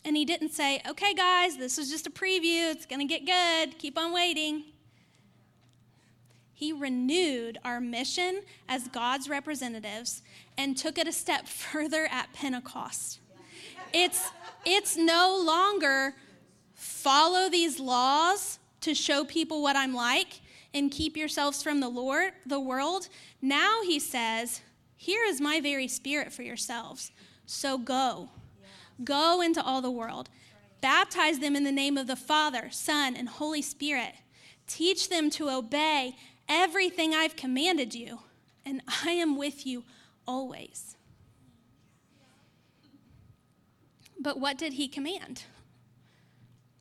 [0.03, 2.71] And he didn't say, okay, guys, this was just a preview.
[2.71, 3.77] It's going to get good.
[3.77, 4.63] Keep on waiting.
[6.53, 10.23] He renewed our mission as God's representatives
[10.57, 13.19] and took it a step further at Pentecost.
[13.93, 14.29] It's,
[14.65, 16.15] it's no longer
[16.73, 20.41] follow these laws to show people what I'm like
[20.73, 23.09] and keep yourselves from the Lord, the world.
[23.41, 24.61] Now he says,
[24.97, 27.11] here is my very spirit for yourselves.
[27.45, 28.29] So go.
[29.03, 30.29] Go into all the world.
[30.81, 34.15] Baptize them in the name of the Father, Son, and Holy Spirit.
[34.65, 36.15] Teach them to obey
[36.49, 38.19] everything I've commanded you,
[38.65, 39.83] and I am with you
[40.27, 40.97] always.
[44.19, 45.43] But what did he command?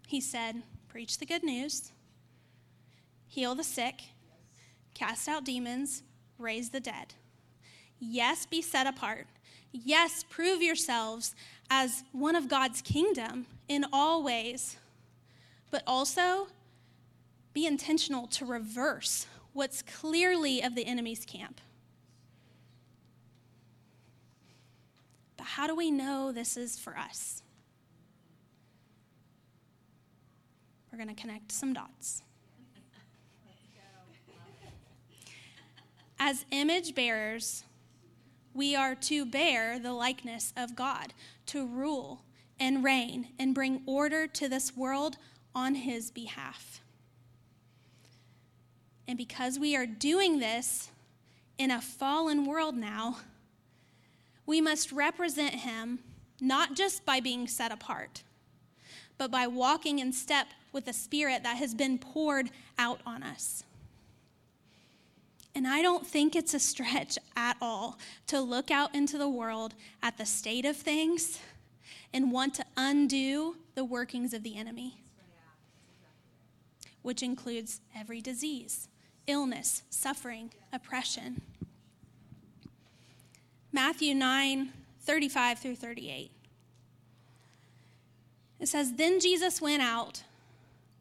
[0.08, 1.92] He said, Preach the good news,
[3.28, 4.02] heal the sick,
[4.94, 6.02] cast out demons,
[6.38, 7.14] raise the dead.
[7.98, 9.26] Yes, be set apart.
[9.72, 11.34] Yes, prove yourselves
[11.70, 14.76] as one of God's kingdom in all ways.
[15.70, 16.48] But also,
[17.52, 21.60] be intentional to reverse what's clearly of the enemy's camp.
[25.36, 27.42] But how do we know this is for us?
[30.90, 32.22] We're going to connect some dots.
[36.18, 37.64] As image bearers,
[38.56, 41.12] we are to bear the likeness of God,
[41.46, 42.22] to rule
[42.58, 45.16] and reign and bring order to this world
[45.54, 46.80] on His behalf.
[49.06, 50.90] And because we are doing this
[51.58, 53.18] in a fallen world now,
[54.46, 56.00] we must represent Him
[56.40, 58.22] not just by being set apart,
[59.18, 63.64] but by walking in step with the Spirit that has been poured out on us.
[65.56, 69.72] And I don't think it's a stretch at all to look out into the world
[70.02, 71.38] at the state of things
[72.12, 75.00] and want to undo the workings of the enemy,
[77.00, 78.88] which includes every disease,
[79.26, 81.40] illness, suffering, oppression.
[83.72, 86.32] Matthew 9 35 through 38.
[88.60, 90.22] It says, Then Jesus went out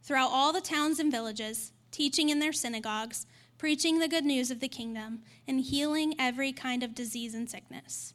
[0.01, 3.25] throughout all the towns and villages, teaching in their synagogues
[3.57, 8.13] preaching the good news of the kingdom, and healing every kind of disease and sickness.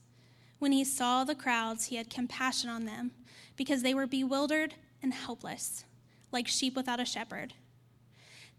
[0.59, 3.13] When he saw the crowds, he had compassion on them,
[3.57, 5.85] because they were bewildered and helpless,
[6.33, 7.55] like sheep without a shepherd.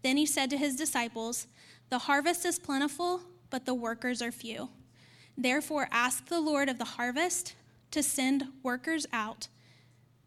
[0.02, 1.46] Then he said to his disciples,
[1.88, 4.70] The harvest is plentiful, but the workers are few.
[5.36, 7.54] Therefore, ask the Lord of the harvest
[7.90, 9.48] to send workers out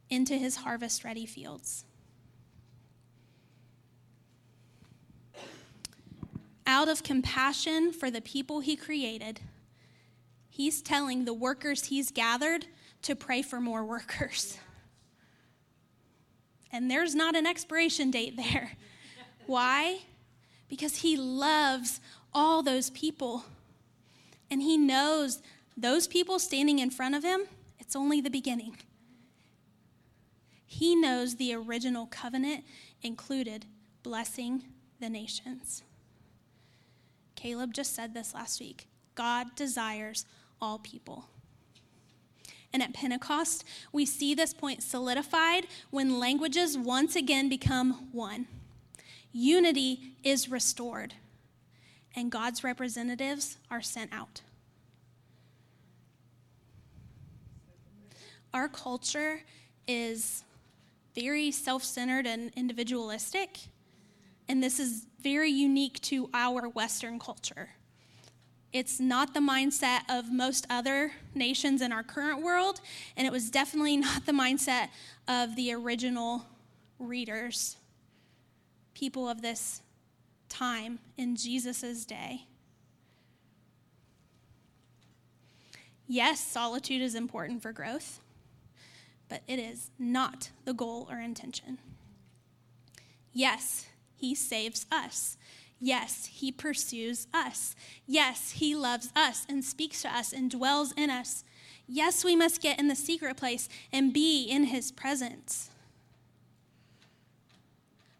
[0.10, 1.85] into his harvest ready fields.
[6.67, 9.39] Out of compassion for the people he created,
[10.49, 12.65] he's telling the workers he's gathered
[13.04, 14.58] to pray for more workers.
[16.71, 18.73] And there's not an expiration date there.
[19.45, 19.99] Why?
[20.67, 22.01] Because he loves
[22.34, 23.45] all those people.
[24.51, 25.41] And he knows
[25.78, 27.45] those people standing in front of him,
[27.80, 28.78] it's only the beginning.
[30.65, 32.63] He knows the original covenant
[33.01, 33.65] included
[34.04, 34.63] blessing
[34.99, 35.84] the nations.
[37.46, 40.26] Caleb just said this last week God desires
[40.60, 41.30] all people.
[42.74, 48.48] And at Pentecost, we see this point solidified when languages once again become one.
[49.32, 51.14] Unity is restored,
[52.16, 54.42] and God's representatives are sent out.
[58.56, 59.41] Our culture
[59.88, 60.43] is
[61.14, 63.60] very self centered and individualistic,
[64.48, 67.70] and this is very unique to our Western culture.
[68.72, 72.82] It's not the mindset of most other nations in our current world,
[73.16, 74.89] and it was definitely not the mindset
[75.28, 76.46] of the original
[77.00, 77.78] readers,
[78.93, 79.82] people of this
[80.50, 82.48] time in Jesus' day.
[86.08, 88.20] Yes, solitude is important for growth,
[89.28, 91.80] but it is not the goal or intention.
[93.34, 95.38] Yes, he saves us.
[95.80, 97.76] Yes, He pursues us.
[98.07, 101.43] Yes, He loves us and speaks to us and dwells in us.
[101.88, 105.70] Yes, we must get in the secret place and be in his presence.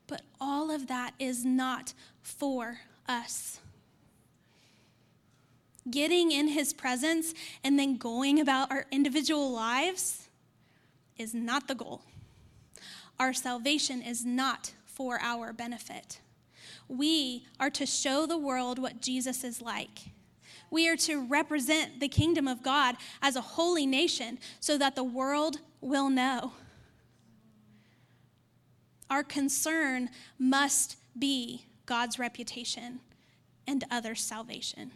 [0.08, 3.60] But all of that is not for us.
[5.90, 7.34] Getting in his presence
[7.64, 10.28] and then going about our individual lives
[11.18, 12.02] is not the goal.
[13.20, 16.22] Our salvation is not for our benefit.
[16.88, 20.00] We are to show the world what Jesus is like.
[20.72, 25.04] We are to represent the kingdom of God as a holy nation so that the
[25.04, 26.54] world will know.
[29.10, 33.00] Our concern must be God's reputation
[33.68, 34.92] and others' salvation.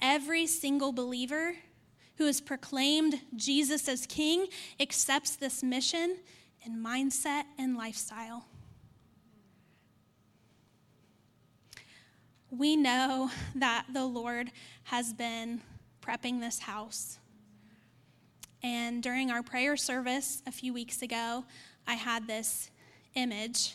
[0.00, 1.54] Every single believer
[2.16, 4.46] who has proclaimed Jesus as king
[4.80, 6.16] accepts this mission
[6.64, 8.46] and mindset and lifestyle.
[12.50, 14.50] We know that the Lord
[14.84, 15.60] has been
[16.02, 17.18] prepping this house.
[18.62, 21.44] And during our prayer service a few weeks ago,
[21.86, 22.70] I had this
[23.14, 23.74] image.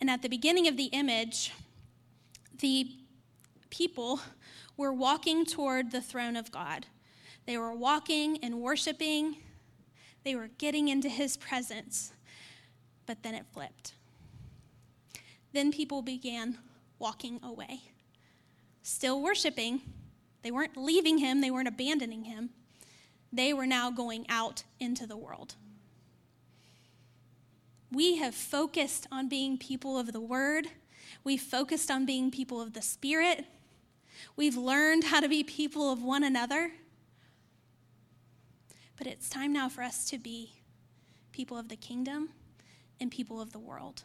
[0.00, 1.52] And at the beginning of the image,
[2.58, 2.90] the
[3.70, 4.20] people
[4.76, 6.86] were walking toward the throne of God.
[7.46, 9.36] They were walking and worshiping,
[10.24, 12.12] they were getting into his presence.
[13.06, 13.94] But then it flipped.
[15.52, 16.58] Then people began
[16.98, 17.80] walking away,
[18.82, 19.80] still worshiping.
[20.42, 22.50] They weren't leaving him, they weren't abandoning him.
[23.32, 25.54] They were now going out into the world.
[27.92, 30.68] We have focused on being people of the Word.
[31.24, 33.44] We've focused on being people of the Spirit.
[34.36, 36.72] We've learned how to be people of one another.
[38.96, 40.52] But it's time now for us to be
[41.32, 42.30] people of the kingdom
[43.00, 44.04] and people of the world.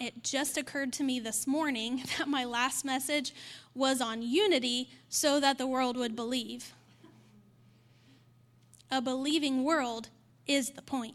[0.00, 3.34] It just occurred to me this morning that my last message
[3.74, 6.72] was on unity so that the world would believe.
[8.90, 10.08] A believing world
[10.46, 11.14] is the point.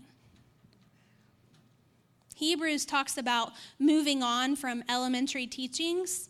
[2.35, 6.29] Hebrews talks about moving on from elementary teachings.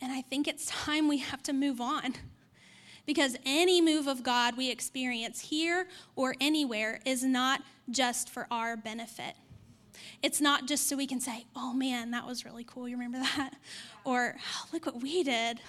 [0.00, 2.14] And I think it's time we have to move on.
[3.04, 8.76] Because any move of God we experience here or anywhere is not just for our
[8.76, 9.34] benefit.
[10.22, 12.88] It's not just so we can say, oh man, that was really cool.
[12.88, 13.54] You remember that?
[14.04, 15.60] Or oh, look what we did.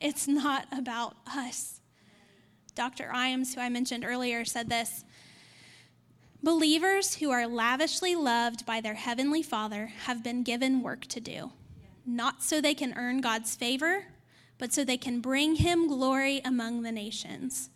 [0.00, 1.80] It's not about us.
[2.74, 3.10] Dr.
[3.12, 5.04] Iams, who I mentioned earlier, said this
[6.42, 11.52] Believers who are lavishly loved by their Heavenly Father have been given work to do,
[12.04, 14.06] not so they can earn God's favor,
[14.58, 17.70] but so they can bring Him glory among the nations.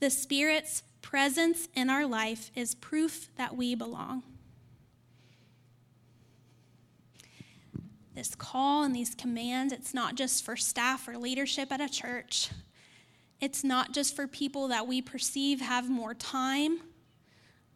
[0.00, 4.22] The Spirit's presence in our life is proof that we belong.
[8.20, 12.50] This call and these commands, it's not just for staff or leadership at a church.
[13.40, 16.80] It's not just for people that we perceive have more time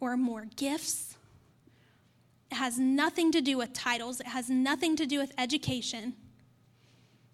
[0.01, 1.17] or more gifts.
[2.51, 6.13] It has nothing to do with titles, it has nothing to do with education.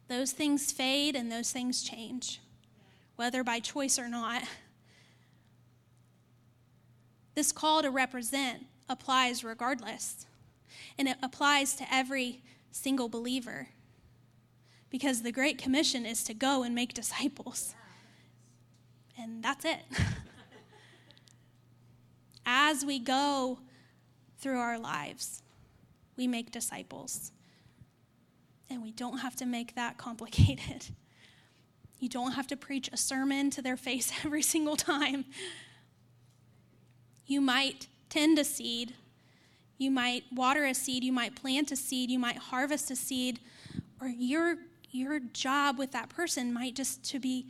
[0.07, 2.41] Those things fade and those things change,
[3.17, 4.45] whether by choice or not.
[7.35, 10.27] This call to represent applies regardless,
[10.97, 13.68] and it applies to every single believer
[14.91, 17.75] because the Great Commission is to go and make disciples.
[19.18, 19.81] And that's it.
[22.47, 23.59] as we go
[24.39, 25.43] through our lives,
[26.16, 27.33] we make disciples.
[28.68, 30.87] And we don't have to make that complicated.
[31.99, 35.25] You don't have to preach a sermon to their face every single time.
[37.27, 38.95] You might tend a seed,
[39.81, 43.41] you might water a seed, you might plant a seed, you might harvest a seed,
[44.01, 44.57] or your
[44.91, 47.47] your job with that person might just to be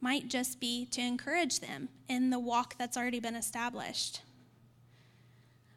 [0.00, 4.22] might just be to encourage them in the walk that's already been established.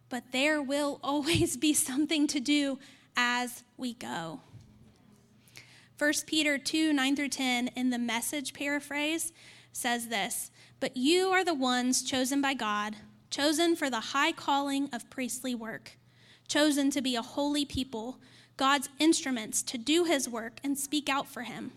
[0.10, 2.80] But there will always be something to do
[3.16, 4.42] as we go.
[6.00, 9.32] 1 Peter 2 9 through 10 in the message paraphrase
[9.72, 12.96] says this But you are the ones chosen by God,
[13.36, 15.98] chosen for the high calling of priestly work,
[16.48, 18.18] chosen to be a holy people,
[18.56, 21.74] God's instruments to do his work and speak out for him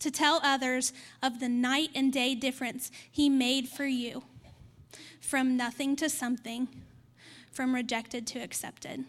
[0.00, 4.24] to tell others of the night and day difference He made for you
[5.20, 6.66] from nothing to something,
[7.52, 9.04] from rejected to accepted.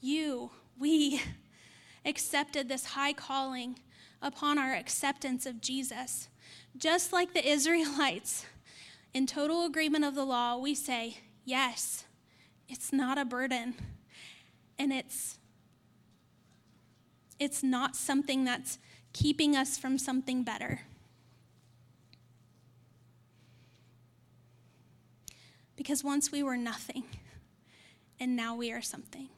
[0.00, 1.22] You, we
[2.04, 3.78] accepted this high calling
[4.20, 6.28] upon our acceptance of Jesus.
[6.76, 8.46] Just like the Israelites,
[9.14, 12.04] in total agreement of the law, we say, Yes,
[12.68, 13.74] it's not a burden.
[14.78, 15.38] And it's
[17.38, 18.78] It's not something that's
[19.12, 20.80] keeping us from something better.
[25.76, 27.04] Because once we were nothing,
[28.18, 29.28] and now we are something.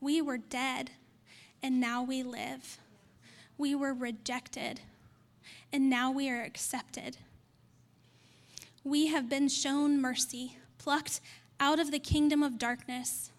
[0.00, 0.92] We were dead,
[1.62, 2.78] and now we live.
[3.58, 4.80] We were rejected,
[5.74, 7.16] and now we are accepted.
[8.84, 11.20] We have been shown mercy, plucked
[11.58, 13.32] out of the kingdom of darkness,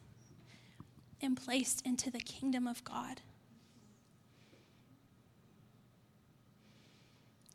[1.22, 3.22] and placed into the kingdom of God.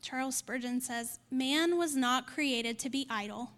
[0.01, 3.51] Charles Spurgeon says, Man was not created to be idle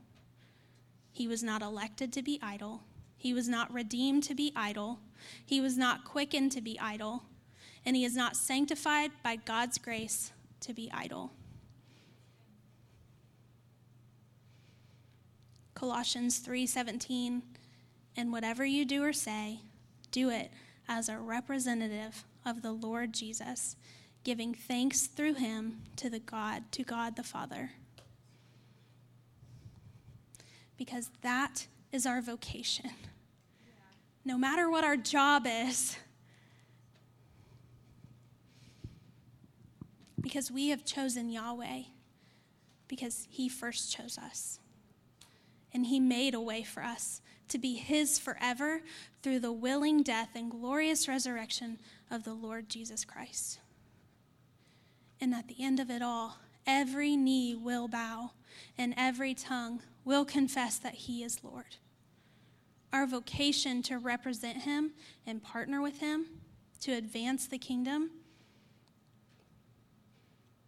[1.14, 2.82] he was not elected to be idle.
[3.16, 5.00] He was not redeemed to be idle.
[5.46, 7.24] He was not quickened to be idle.
[7.86, 10.33] And he is not sanctified by God's grace
[10.64, 11.32] to be idle.
[15.76, 17.42] Colossians 3:17
[18.16, 19.62] And whatever you do or say,
[20.12, 20.52] do it
[20.88, 23.76] as a representative of the Lord Jesus,
[24.24, 27.72] giving thanks through him to the God to God the Father
[30.78, 32.90] because that is our vocation.
[34.26, 35.98] No matter what our job is,
[40.24, 41.84] because we have chosen Yahweh,
[42.88, 44.58] because He first chose us.
[45.74, 48.82] And He made a way for us to be His forever
[49.22, 51.78] through the willing death and glorious resurrection
[52.10, 53.60] of the Lord Jesus Christ.
[55.20, 58.32] And at the end of it all, every knee will bow
[58.78, 61.76] and every tongue will confess that He is Lord.
[62.94, 64.92] Our vocation to represent Him
[65.28, 66.28] and partner with Him
[66.82, 68.12] to advance the kingdom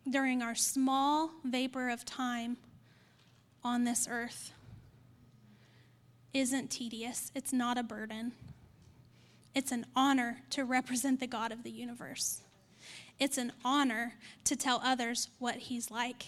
[0.10, 2.58] during our small vapor of time
[3.64, 4.54] on this earth
[6.34, 8.34] isn't tedious, it's not a burden.
[9.56, 12.42] It's an honor to represent the God of the universe.
[13.20, 16.26] It's an honor to tell others what He's like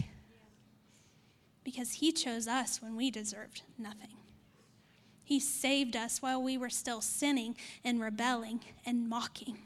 [1.67, 4.15] because he chose us when we deserved nothing.
[5.25, 9.57] He saved us while we were still sinning and rebelling and mocking.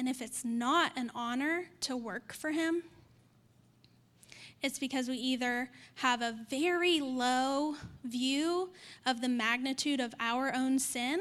[0.00, 2.84] And if it's not an honor to work for him,
[4.62, 8.70] it's because we either have a very low view
[9.04, 11.20] of the magnitude of our own sin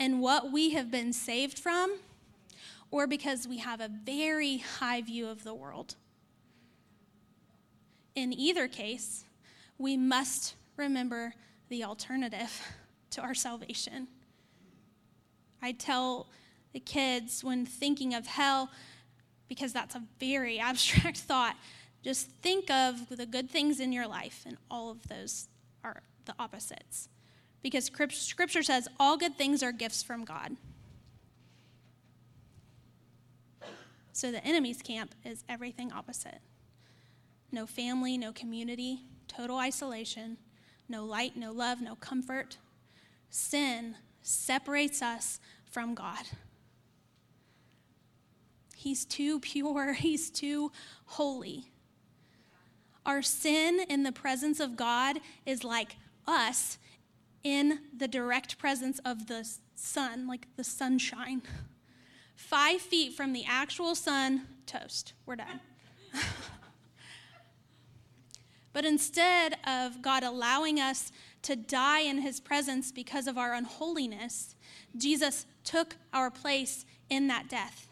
[0.00, 1.98] and what we have been saved from,
[2.90, 5.94] or because we have a very high view of the world.
[8.16, 9.22] In either case,
[9.78, 11.32] we must remember
[11.68, 12.60] the alternative
[13.10, 14.08] to our salvation.
[15.62, 16.26] I tell
[16.72, 18.70] the kids when thinking of hell,
[19.48, 21.56] because that's a very abstract thought,
[22.02, 25.48] just think of the good things in your life, and all of those
[25.82, 27.08] are the opposites.
[27.62, 30.56] Because scripture says all good things are gifts from God.
[34.12, 36.40] So the enemy's camp is everything opposite
[37.52, 40.36] no family, no community, total isolation,
[40.88, 42.58] no light, no love, no comfort.
[43.30, 46.26] Sin separates us from God.
[48.78, 50.70] He's too pure, He's too
[51.06, 51.70] holy.
[53.06, 55.96] Our sin in the presence of God is like
[56.26, 56.76] us
[57.42, 61.42] in the direct presence of the sun, like the sunshine
[62.36, 65.14] five feet from the actual sun, toast.
[65.24, 65.60] We're done.
[68.74, 71.12] but instead of God allowing us
[71.42, 74.54] to die in his presence because of our unholiness,
[74.96, 77.88] Jesus took our place in that death.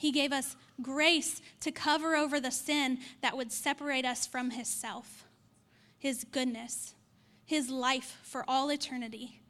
[0.00, 4.66] He gave us grace to cover over the sin that would separate us from his
[4.66, 5.26] self,
[5.98, 6.94] his goodness,
[7.44, 9.42] his life for all eternity.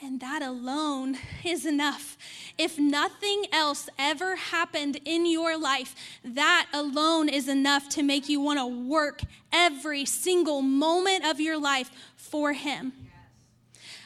[0.00, 2.16] And that alone is enough.
[2.56, 8.40] If nothing else ever happened in your life, that alone is enough to make you
[8.40, 12.92] want to work every single moment of your life for Him.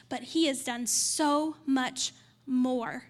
[0.09, 2.15] But He has done so much
[2.47, 3.10] more.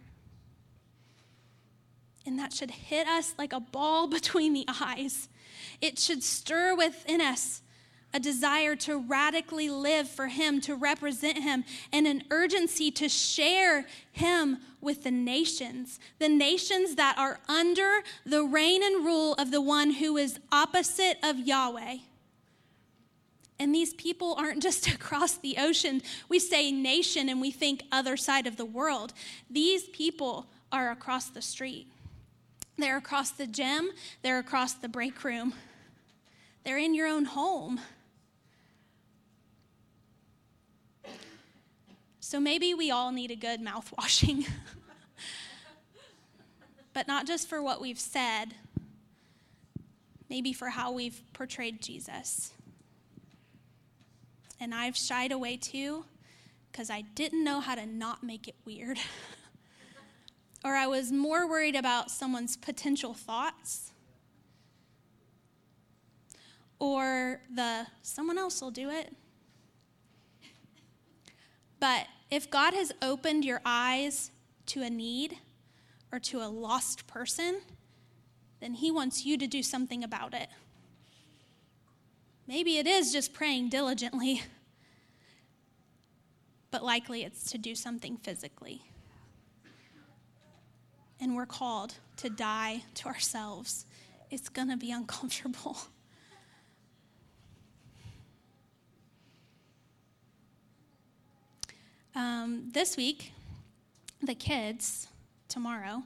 [2.30, 5.28] And that should hit us like a ball between the eyes.
[5.80, 7.60] It should stir within us
[8.14, 13.84] a desire to radically live for Him, to represent Him, and an urgency to share
[14.12, 19.60] Him with the nations, the nations that are under the reign and rule of the
[19.60, 21.96] one who is opposite of Yahweh.
[23.58, 26.00] And these people aren't just across the ocean.
[26.28, 29.14] We say nation and we think other side of the world.
[29.50, 31.88] These people are across the street.
[32.78, 33.90] They're across the gym,
[34.22, 35.54] they're across the break room,
[36.64, 37.80] they're in your own home.
[42.20, 44.46] So maybe we all need a good mouth washing.
[46.92, 48.54] but not just for what we've said,
[50.28, 52.52] maybe for how we've portrayed Jesus.
[54.60, 56.04] And I've shied away too
[56.70, 58.98] because I didn't know how to not make it weird.
[60.64, 63.92] or I was more worried about someone's potential thoughts.
[66.78, 69.14] Or the someone else will do it.
[71.78, 74.30] But if God has opened your eyes
[74.66, 75.38] to a need
[76.12, 77.60] or to a lost person,
[78.60, 80.48] then He wants you to do something about it.
[82.46, 84.42] Maybe it is just praying diligently,
[86.70, 88.89] but likely it's to do something physically.
[91.20, 93.84] And we're called to die to ourselves.
[94.30, 95.76] It's going to be uncomfortable.
[102.12, 103.32] Um, this week,
[104.20, 105.06] the kids,
[105.48, 106.02] tomorrow,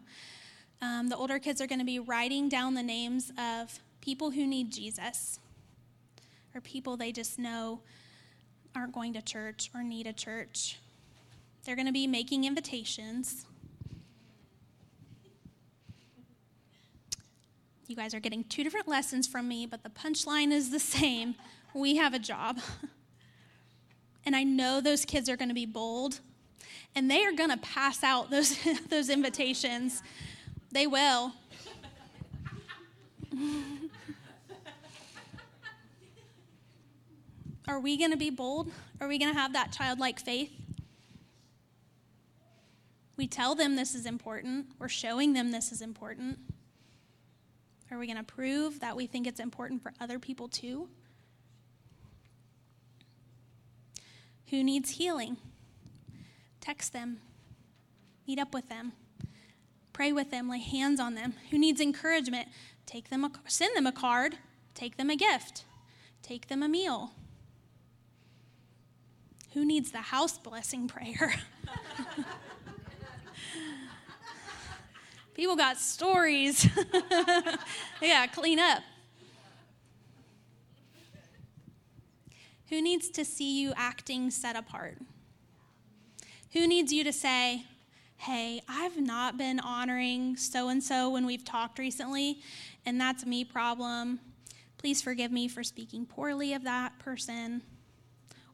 [0.83, 4.47] um, the older kids are going to be writing down the names of people who
[4.47, 5.39] need Jesus
[6.55, 7.81] or people they just know
[8.75, 10.79] aren't going to church or need a church.
[11.65, 13.47] They're going to be making invitations.
[17.87, 21.35] You guys are getting two different lessons from me, but the punchline is the same.
[21.75, 22.61] We have a job.
[24.27, 26.21] And I know those kids are going to be bold
[26.95, 28.57] and they are going to pass out those,
[28.89, 30.03] those invitations.
[30.73, 31.35] They will.
[37.67, 38.71] Are we going to be bold?
[39.01, 40.53] Are we going to have that childlike faith?
[43.17, 44.67] We tell them this is important.
[44.79, 46.39] We're showing them this is important.
[47.95, 50.89] Are we going to prove that we think it's important for other people too?
[54.51, 55.37] Who needs healing?
[56.61, 57.19] Text them,
[58.27, 58.95] meet up with them,
[59.93, 61.35] pray with them, lay hands on them.
[61.51, 62.49] Who needs encouragement?
[62.85, 64.39] Take them a, send them a card,
[64.75, 65.65] take them a gift,
[66.21, 67.13] take them a meal.
[69.53, 71.33] Who needs the house blessing prayer?
[75.35, 76.69] People got stories.
[78.01, 78.83] yeah, clean up.
[82.71, 84.99] Who needs to see you acting set apart?
[86.53, 87.65] Who needs you to say,
[88.17, 92.39] hey, I've not been honoring so and so when we've talked recently,
[92.87, 94.21] and that's me problem.
[94.79, 97.63] Please forgive me for speaking poorly of that person.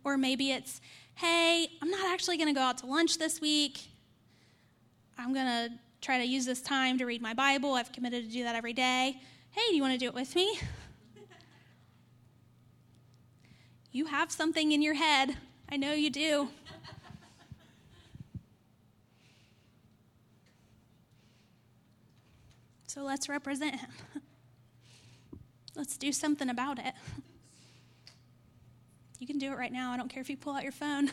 [0.02, 0.80] Or maybe it's,
[1.14, 3.80] hey, I'm not actually going to go out to lunch this week.
[5.18, 5.70] I'm going to
[6.00, 7.74] try to use this time to read my Bible.
[7.74, 9.20] I've committed to do that every day.
[9.50, 10.58] Hey, do you want to do it with me?
[13.92, 15.36] You have something in your head.
[15.68, 16.48] I know you do.
[22.86, 23.90] So let's represent him.
[25.76, 26.92] Let's do something about it.
[29.20, 29.92] You can do it right now.
[29.92, 31.10] I don't care if you pull out your phone.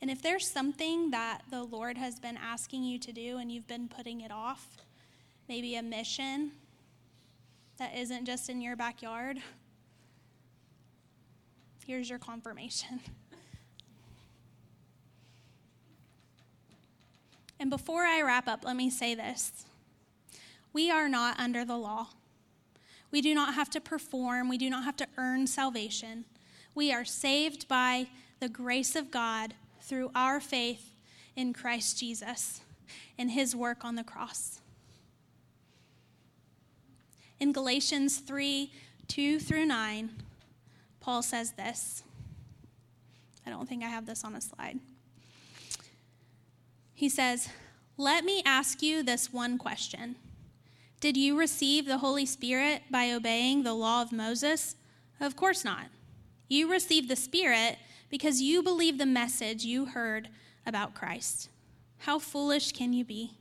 [0.00, 3.66] And if there's something that the Lord has been asking you to do and you've
[3.66, 4.76] been putting it off,
[5.48, 6.52] maybe a mission,
[7.78, 9.38] that isn't just in your backyard,
[11.86, 13.00] here's your confirmation.
[17.60, 19.64] And before I wrap up, let me say this.
[20.72, 22.08] We are not under the law.
[23.10, 26.24] We do not have to perform, we do not have to earn salvation.
[26.74, 29.54] We are saved by the grace of God
[29.88, 30.92] through our faith
[31.34, 32.60] in Christ Jesus
[33.16, 34.60] and his work on the cross.
[37.40, 38.70] In Galatians 3
[39.06, 40.10] 2 through 9,
[41.00, 42.02] Paul says this.
[43.46, 44.78] I don't think I have this on a slide.
[46.92, 47.48] He says,
[47.96, 50.16] Let me ask you this one question
[51.00, 54.76] Did you receive the Holy Spirit by obeying the law of Moses?
[55.18, 55.86] Of course not.
[56.48, 57.78] You received the Spirit
[58.10, 60.28] because you believe the message you heard
[60.66, 61.48] about Christ.
[61.98, 63.32] How foolish can you be?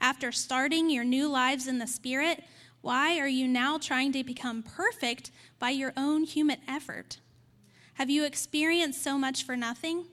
[0.00, 2.44] After starting your new lives in the Spirit,
[2.82, 7.18] why are you now trying to become perfect by your own human effort?
[7.94, 10.04] Have you experienced so much for nothing?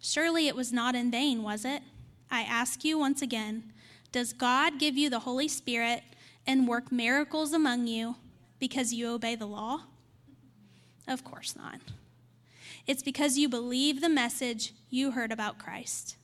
[0.00, 1.82] Surely it was not in vain, was it?
[2.30, 3.72] I ask you once again
[4.12, 6.02] Does God give you the Holy Spirit
[6.46, 8.16] and work miracles among you
[8.58, 9.82] because you obey the law?
[11.06, 11.80] Of course not.
[12.86, 16.16] It's because you believe the message you heard about Christ.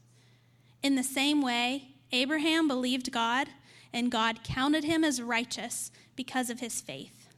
[0.82, 3.48] In the same way, Abraham believed God
[3.92, 7.28] and God counted him as righteous because of his faith.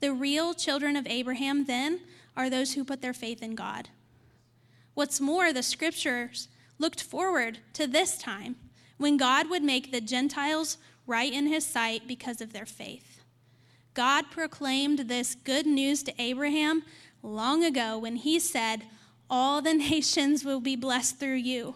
[0.00, 2.00] The real children of Abraham then
[2.36, 3.88] are those who put their faith in God.
[4.94, 8.56] What's more, the scriptures looked forward to this time
[8.98, 13.20] when God would make the Gentiles right in his sight because of their faith.
[13.94, 16.82] God proclaimed this good news to Abraham
[17.24, 18.84] long ago when he said,
[19.28, 21.74] All the nations will be blessed through you.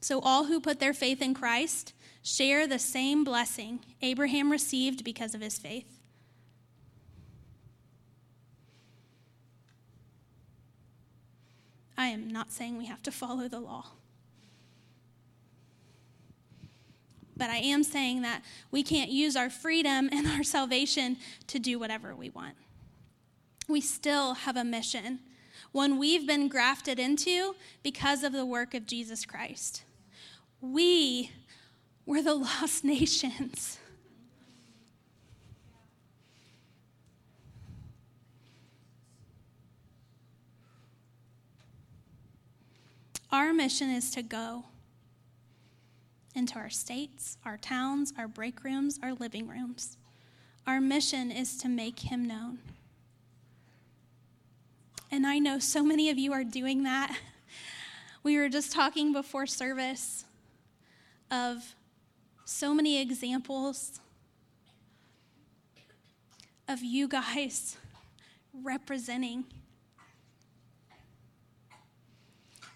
[0.00, 5.34] So all who put their faith in Christ share the same blessing Abraham received because
[5.34, 6.00] of his faith.
[11.98, 13.86] I am not saying we have to follow the law.
[17.36, 21.16] But I am saying that we can't use our freedom and our salvation
[21.48, 22.54] to do whatever we want.
[23.68, 25.20] We still have a mission,
[25.72, 29.82] one we've been grafted into because of the work of Jesus Christ.
[30.60, 31.30] We
[32.04, 33.78] were the lost nations.
[43.32, 44.64] Our mission is to go
[46.34, 49.96] into our states, our towns, our break rooms, our living rooms.
[50.66, 52.58] Our mission is to make him known.
[55.10, 57.16] And I know so many of you are doing that.
[58.22, 60.24] We were just talking before service
[61.30, 61.76] of
[62.44, 64.00] so many examples
[66.66, 67.76] of you guys
[68.64, 69.44] representing,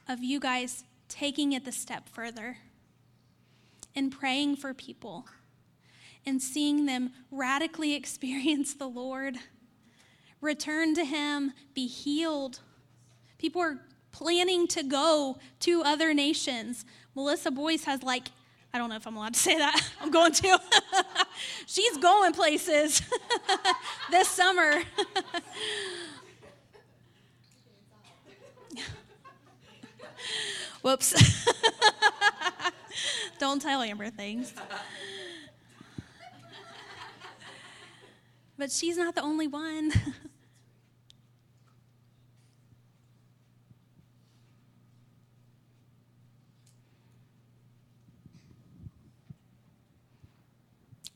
[0.09, 2.59] of you guys taking it the step further
[3.97, 5.26] and praying for people
[6.24, 9.37] and seeing them radically experience the Lord,
[10.41, 12.61] return to Him, be healed.
[13.38, 13.78] People are
[14.12, 16.84] planning to go to other nations.
[17.14, 18.28] Melissa Boyce has like,
[18.72, 19.80] I don't know if I'm allowed to say that.
[20.01, 20.61] I'm going to.
[21.66, 23.03] She's going places
[24.11, 24.82] this summer.
[30.82, 31.14] Whoops.
[33.38, 34.55] Don't tell Amber things.
[38.61, 39.90] But she's not the only one.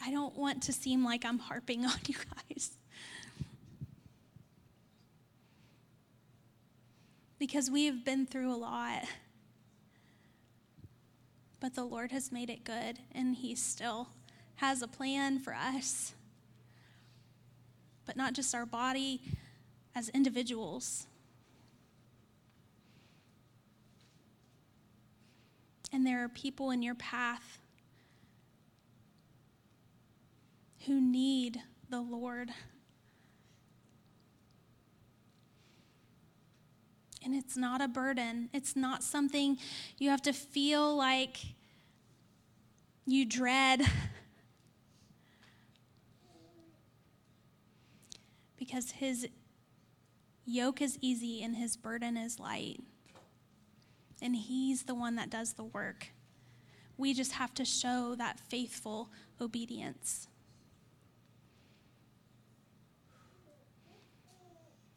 [0.02, 2.14] I don't want to seem like I'm harping on you
[2.48, 2.70] guys.
[7.38, 9.04] Because we have been through a lot
[11.60, 14.08] but the Lord has made it good, and He still
[14.56, 16.12] has a plan for us.
[18.06, 19.20] But not just our body
[19.94, 21.06] as individuals.
[25.92, 27.60] And there are people in your path
[30.86, 32.50] who need the Lord.
[37.24, 38.50] And it's not a burden.
[38.52, 39.56] It's not something
[39.98, 41.38] you have to feel like
[43.06, 43.82] you dread.
[48.64, 49.28] because his
[50.46, 52.80] yoke is easy and his burden is light.
[54.22, 56.08] And he's the one that does the work.
[56.96, 60.28] We just have to show that faithful obedience.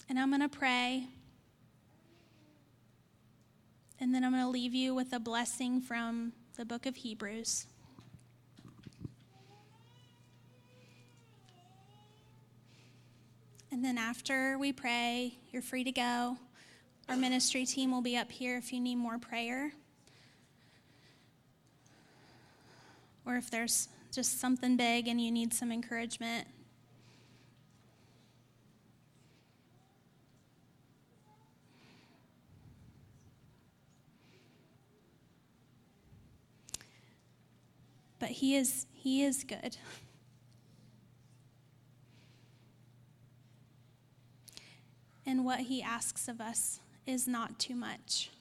[0.07, 1.07] And I'm going to pray.
[3.99, 7.65] And then I'm going to leave you with a blessing from the book of Hebrews.
[13.72, 16.38] And then after we pray, you're free to go.
[17.09, 19.72] Our ministry team will be up here if you need more prayer.
[23.26, 26.47] Or if there's just something big and you need some encouragement,
[38.20, 39.78] but he is he is good.
[45.28, 48.32] And what he asks of us is not too much.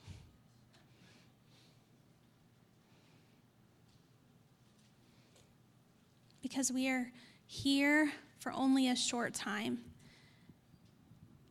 [6.40, 7.10] Because we are
[7.44, 9.80] here for only a short time,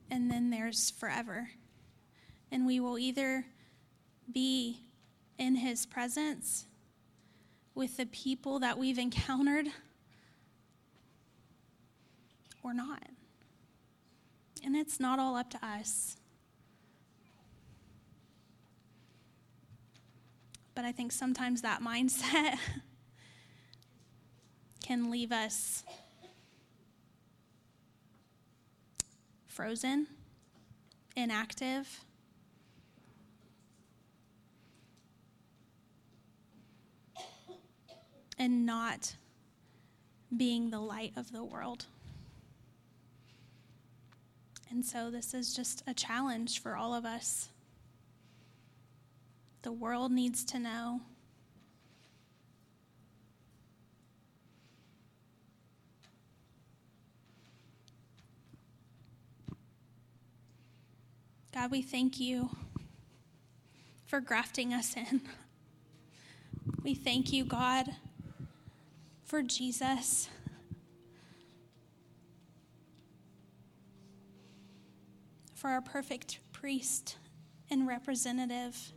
[0.10, 1.50] and then there's forever.
[2.50, 3.46] And we will either
[4.32, 4.80] be
[5.38, 6.66] in his presence
[7.74, 9.68] with the people that we've encountered
[12.64, 13.04] or not.
[14.66, 16.18] And it's not all up to us.
[20.74, 22.58] But I think sometimes that mindset
[24.84, 25.84] can leave us
[29.46, 30.08] frozen,
[31.16, 32.02] inactive.
[38.38, 39.16] And not
[40.36, 41.86] being the light of the world.
[44.70, 47.50] And so, this is just a challenge for all of us.
[49.62, 51.02] The world needs to know.
[61.54, 62.50] God, we thank you
[64.06, 65.22] for grafting us in.
[66.84, 67.96] We thank you, God,
[69.24, 70.30] for Jesus.
[75.66, 77.18] For our perfect priest
[77.72, 78.92] and representative.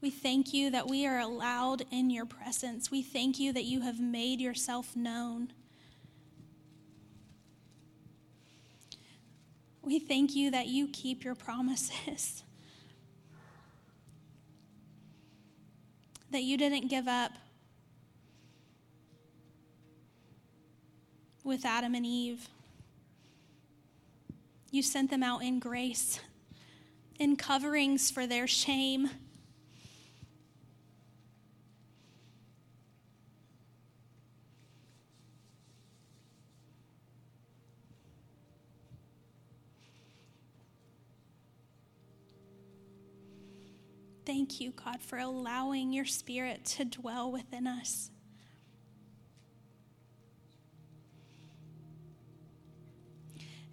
[0.00, 2.92] We thank you that we are allowed in your presence.
[2.92, 5.52] We thank you that you have made yourself known.
[9.82, 12.44] We thank you that you keep your promises,
[16.30, 17.32] that you didn't give up
[21.42, 22.48] with Adam and Eve.
[24.76, 26.20] You sent them out in grace,
[27.18, 29.08] in coverings for their shame.
[44.26, 48.10] Thank you, God, for allowing your spirit to dwell within us.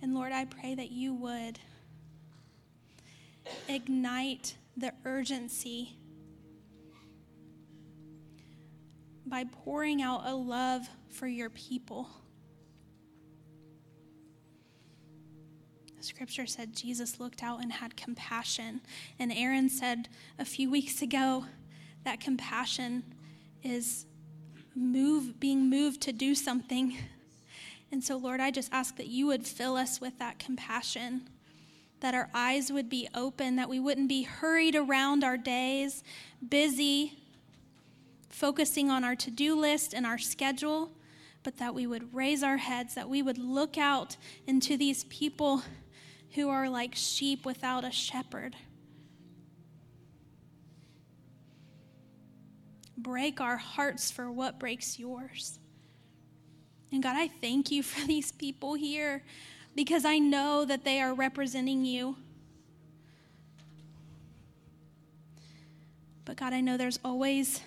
[0.04, 1.60] And Lord, I pray that you would
[3.70, 5.96] ignite the urgency
[9.26, 12.10] by pouring out a love for your people.
[16.02, 18.82] Scripture said Jesus looked out and had compassion.
[19.18, 21.46] And Aaron said a few weeks ago
[22.04, 23.04] that compassion
[23.64, 24.06] is
[24.76, 26.98] move being moved to do something.
[27.94, 31.30] And so Lord, I just ask that you would fill us with that compassion.
[32.00, 36.04] That our eyes would be open, that we wouldn't be hurried around our days,
[36.50, 37.14] busy,
[38.30, 40.90] focusing on our to do list and our schedule,
[41.44, 44.18] but that we would raise our heads, that we would look out
[44.48, 45.62] into these people
[46.32, 48.56] who are like sheep without a shepherd.
[52.98, 55.60] Break our hearts for what breaks yours.
[56.94, 59.24] And God, I thank you for these people here
[59.76, 62.16] because I know that they are representing you.
[66.24, 67.62] But God, I know there's always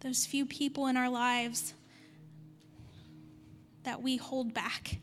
[0.00, 1.74] those few people in our lives
[3.84, 4.98] that we hold back.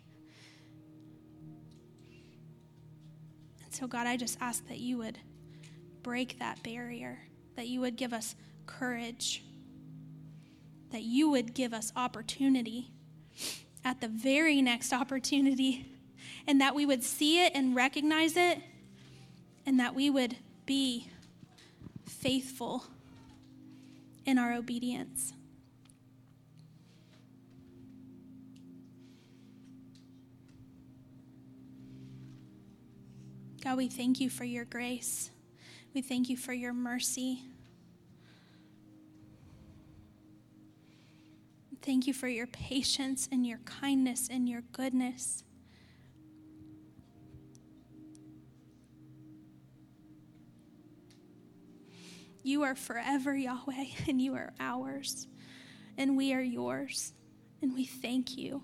[3.63, 5.17] And so, God, I just ask that you would
[6.03, 7.19] break that barrier,
[7.55, 9.43] that you would give us courage,
[10.91, 12.91] that you would give us opportunity
[13.83, 15.85] at the very next opportunity,
[16.45, 18.59] and that we would see it and recognize it,
[19.65, 20.35] and that we would
[20.65, 21.07] be
[22.05, 22.85] faithful
[24.25, 25.33] in our obedience.
[33.63, 35.31] God, we thank you for your grace.
[35.93, 37.43] We thank you for your mercy.
[41.89, 45.43] Thank you for your patience and your kindness and your goodness.
[52.43, 55.25] You are forever Yahweh, and you are ours,
[55.97, 57.13] and we are yours,
[57.63, 58.61] and we thank you.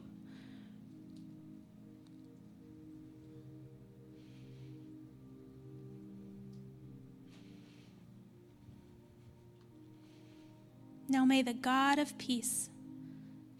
[11.10, 12.70] Now may the God of peace,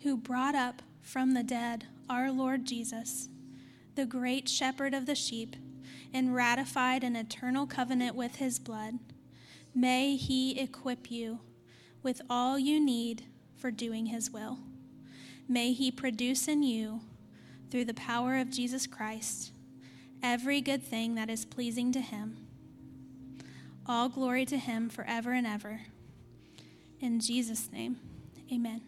[0.06, 3.28] who brought up from the dead our Lord Jesus,
[3.96, 5.56] the great shepherd of the sheep,
[6.14, 9.00] and ratified an eternal covenant with his blood,
[9.74, 11.40] may he equip you
[12.04, 13.24] with all you need
[13.58, 14.60] for doing his will.
[15.50, 17.02] May he produce in you,
[17.72, 19.54] through the power of Jesus Christ,
[20.22, 22.38] every good thing that is pleasing to him.
[23.88, 25.82] All glory to him forever and ever.
[27.00, 27.98] In Jesus' name,
[28.54, 28.82] amen.